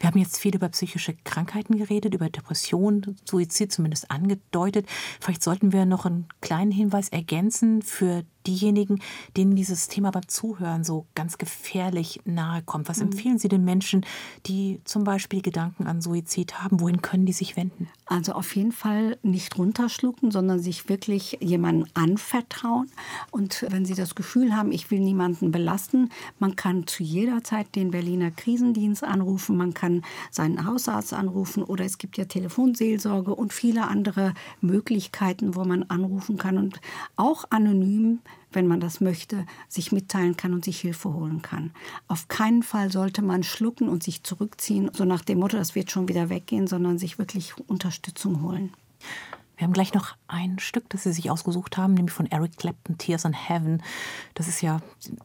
[0.00, 4.86] Wir haben jetzt viel über psychische Krankheiten geredet, über Depression, Suizid zumindest angedeutet.
[5.20, 9.00] Vielleicht sollten wir noch einen kleinen Hinweis ergänzen für diejenigen,
[9.36, 12.88] denen dieses Thema beim Zuhören so ganz gefährlich nahe kommt?
[12.88, 13.04] Was mhm.
[13.04, 14.04] empfehlen Sie den Menschen,
[14.46, 16.80] die zum Beispiel Gedanken an Suizid haben?
[16.80, 17.88] Wohin können die sich wenden?
[18.06, 22.90] Also auf jeden Fall nicht runterschlucken, sondern sich wirklich jemandem anvertrauen.
[23.30, 27.74] Und wenn Sie das Gefühl haben, ich will niemanden belasten, man kann zu jeder Zeit
[27.74, 33.52] den Berliner Krisendienst anrufen, man kann seinen Hausarzt anrufen oder es gibt ja Telefonseelsorge und
[33.52, 36.80] viele andere Möglichkeiten, wo man anrufen kann und
[37.16, 38.20] auch anonym
[38.52, 41.72] wenn man das möchte, sich mitteilen kann und sich Hilfe holen kann.
[42.08, 45.90] Auf keinen Fall sollte man schlucken und sich zurückziehen, so nach dem Motto, das wird
[45.90, 48.72] schon wieder weggehen, sondern sich wirklich Unterstützung holen.
[49.56, 52.98] Wir haben gleich noch ein Stück, das Sie sich ausgesucht haben, nämlich von Eric Clapton,
[52.98, 53.82] Tears in Heaven.
[54.34, 54.80] Das ist ja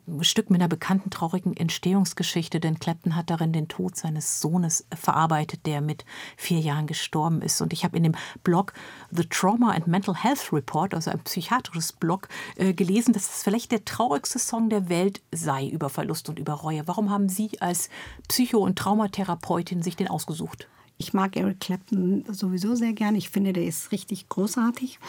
[0.07, 4.87] ein Stück mit einer bekannten traurigen Entstehungsgeschichte, denn Clapton hat darin den Tod seines Sohnes
[4.95, 6.05] verarbeitet, der mit
[6.37, 7.59] vier Jahren gestorben ist.
[7.59, 8.71] Und ich habe in dem Blog
[9.11, 13.73] The Trauma and Mental Health Report, also ein psychiatrisches Blog, äh, gelesen, dass es vielleicht
[13.73, 16.87] der traurigste Song der Welt sei über Verlust und über Reue.
[16.87, 17.89] Warum haben Sie als
[18.29, 20.69] Psycho- und Traumatherapeutin sich den ausgesucht?
[21.01, 23.17] Ich mag Eric Clapton sowieso sehr gerne.
[23.17, 24.99] Ich finde, der ist richtig großartig.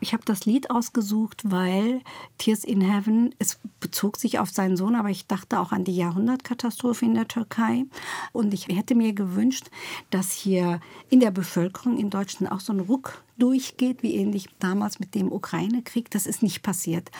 [0.00, 2.00] Ich habe das Lied ausgesucht, weil
[2.38, 5.94] Tears in Heaven, es bezog sich auf seinen Sohn, aber ich dachte auch an die
[5.94, 7.84] Jahrhundertkatastrophe in der Türkei.
[8.32, 9.66] Und ich hätte mir gewünscht,
[10.08, 10.80] dass hier
[11.10, 15.32] in der Bevölkerung in Deutschland auch so ein Ruck durchgeht, wie ähnlich damals mit dem
[15.32, 16.12] Ukraine-Krieg.
[16.12, 17.10] Das ist nicht passiert.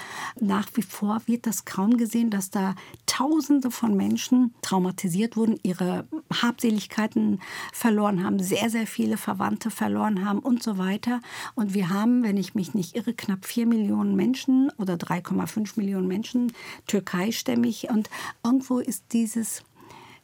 [0.41, 6.07] Nach wie vor wird das kaum gesehen, dass da Tausende von Menschen traumatisiert wurden, ihre
[6.33, 7.41] Habseligkeiten
[7.73, 11.21] verloren haben, sehr, sehr viele Verwandte verloren haben und so weiter.
[11.57, 16.07] Und wir haben, wenn ich mich nicht irre, knapp vier Millionen Menschen oder 3,5 Millionen
[16.07, 16.53] Menschen
[16.87, 17.91] türkeistämmig.
[17.91, 18.09] Und
[18.45, 19.65] irgendwo ist dieses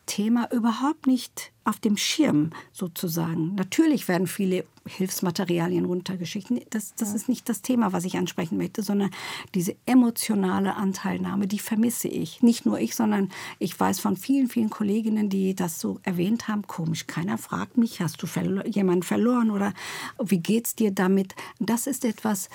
[0.08, 3.54] Thema überhaupt nicht auf dem Schirm sozusagen.
[3.54, 6.50] Natürlich werden viele Hilfsmaterialien runtergeschickt.
[6.70, 9.10] Das, das ist nicht das Thema, was ich ansprechen möchte, sondern
[9.54, 12.42] diese emotionale Anteilnahme, die vermisse ich.
[12.42, 16.66] Nicht nur ich, sondern ich weiß von vielen, vielen Kolleginnen, die das so erwähnt haben.
[16.66, 19.74] Komisch, keiner fragt mich, hast du verlo jemanden verloren oder
[20.22, 21.34] wie geht's dir damit?
[21.60, 22.48] Das ist etwas,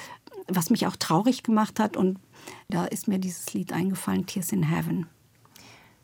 [0.48, 2.20] was mich auch traurig gemacht hat und
[2.68, 5.06] da ist mir dieses Lied eingefallen, Tears in Heaven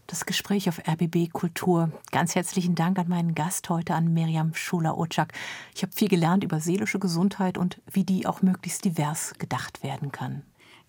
[0.10, 1.91] das Gespräch auf RBB Kultur.
[2.12, 5.34] Ganz herzlichen Dank an meinen Gast heute, an Miriam Schuler-Otschak.
[5.76, 10.12] Ich habe viel gelernt über seelische Gesundheit und wie die auch möglichst divers gedacht werden
[10.12, 10.41] kann.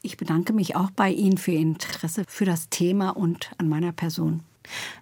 [0.02, 3.92] Ich bedanke mich auch bei Ihnen für Ihr Interesse für das Thema und an meiner
[3.92, 4.42] Person.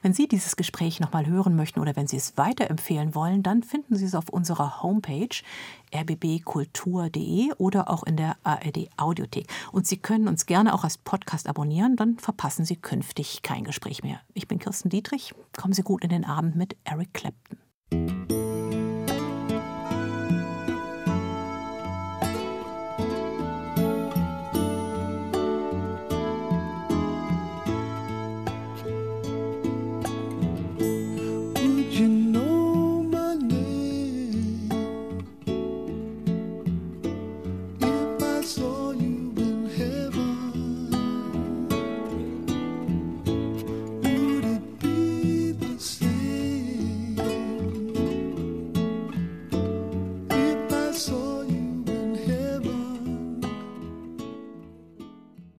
[0.02, 3.96] Wenn Sie dieses Gespräch nochmal hören möchten oder wenn Sie es weiterempfehlen wollen, dann finden
[3.96, 5.28] Sie es auf unserer Homepage
[5.94, 9.46] rbbkultur.de oder auch in der ARD Audiothek.
[9.72, 14.02] Und Sie können uns gerne auch als Podcast abonnieren, dann verpassen Sie künftig kein Gespräch
[14.02, 14.20] mehr.
[14.34, 15.34] Ich bin Kirsten Dietrich.
[15.56, 17.58] Kommen Sie gut in den Abend mit Eric Clapton.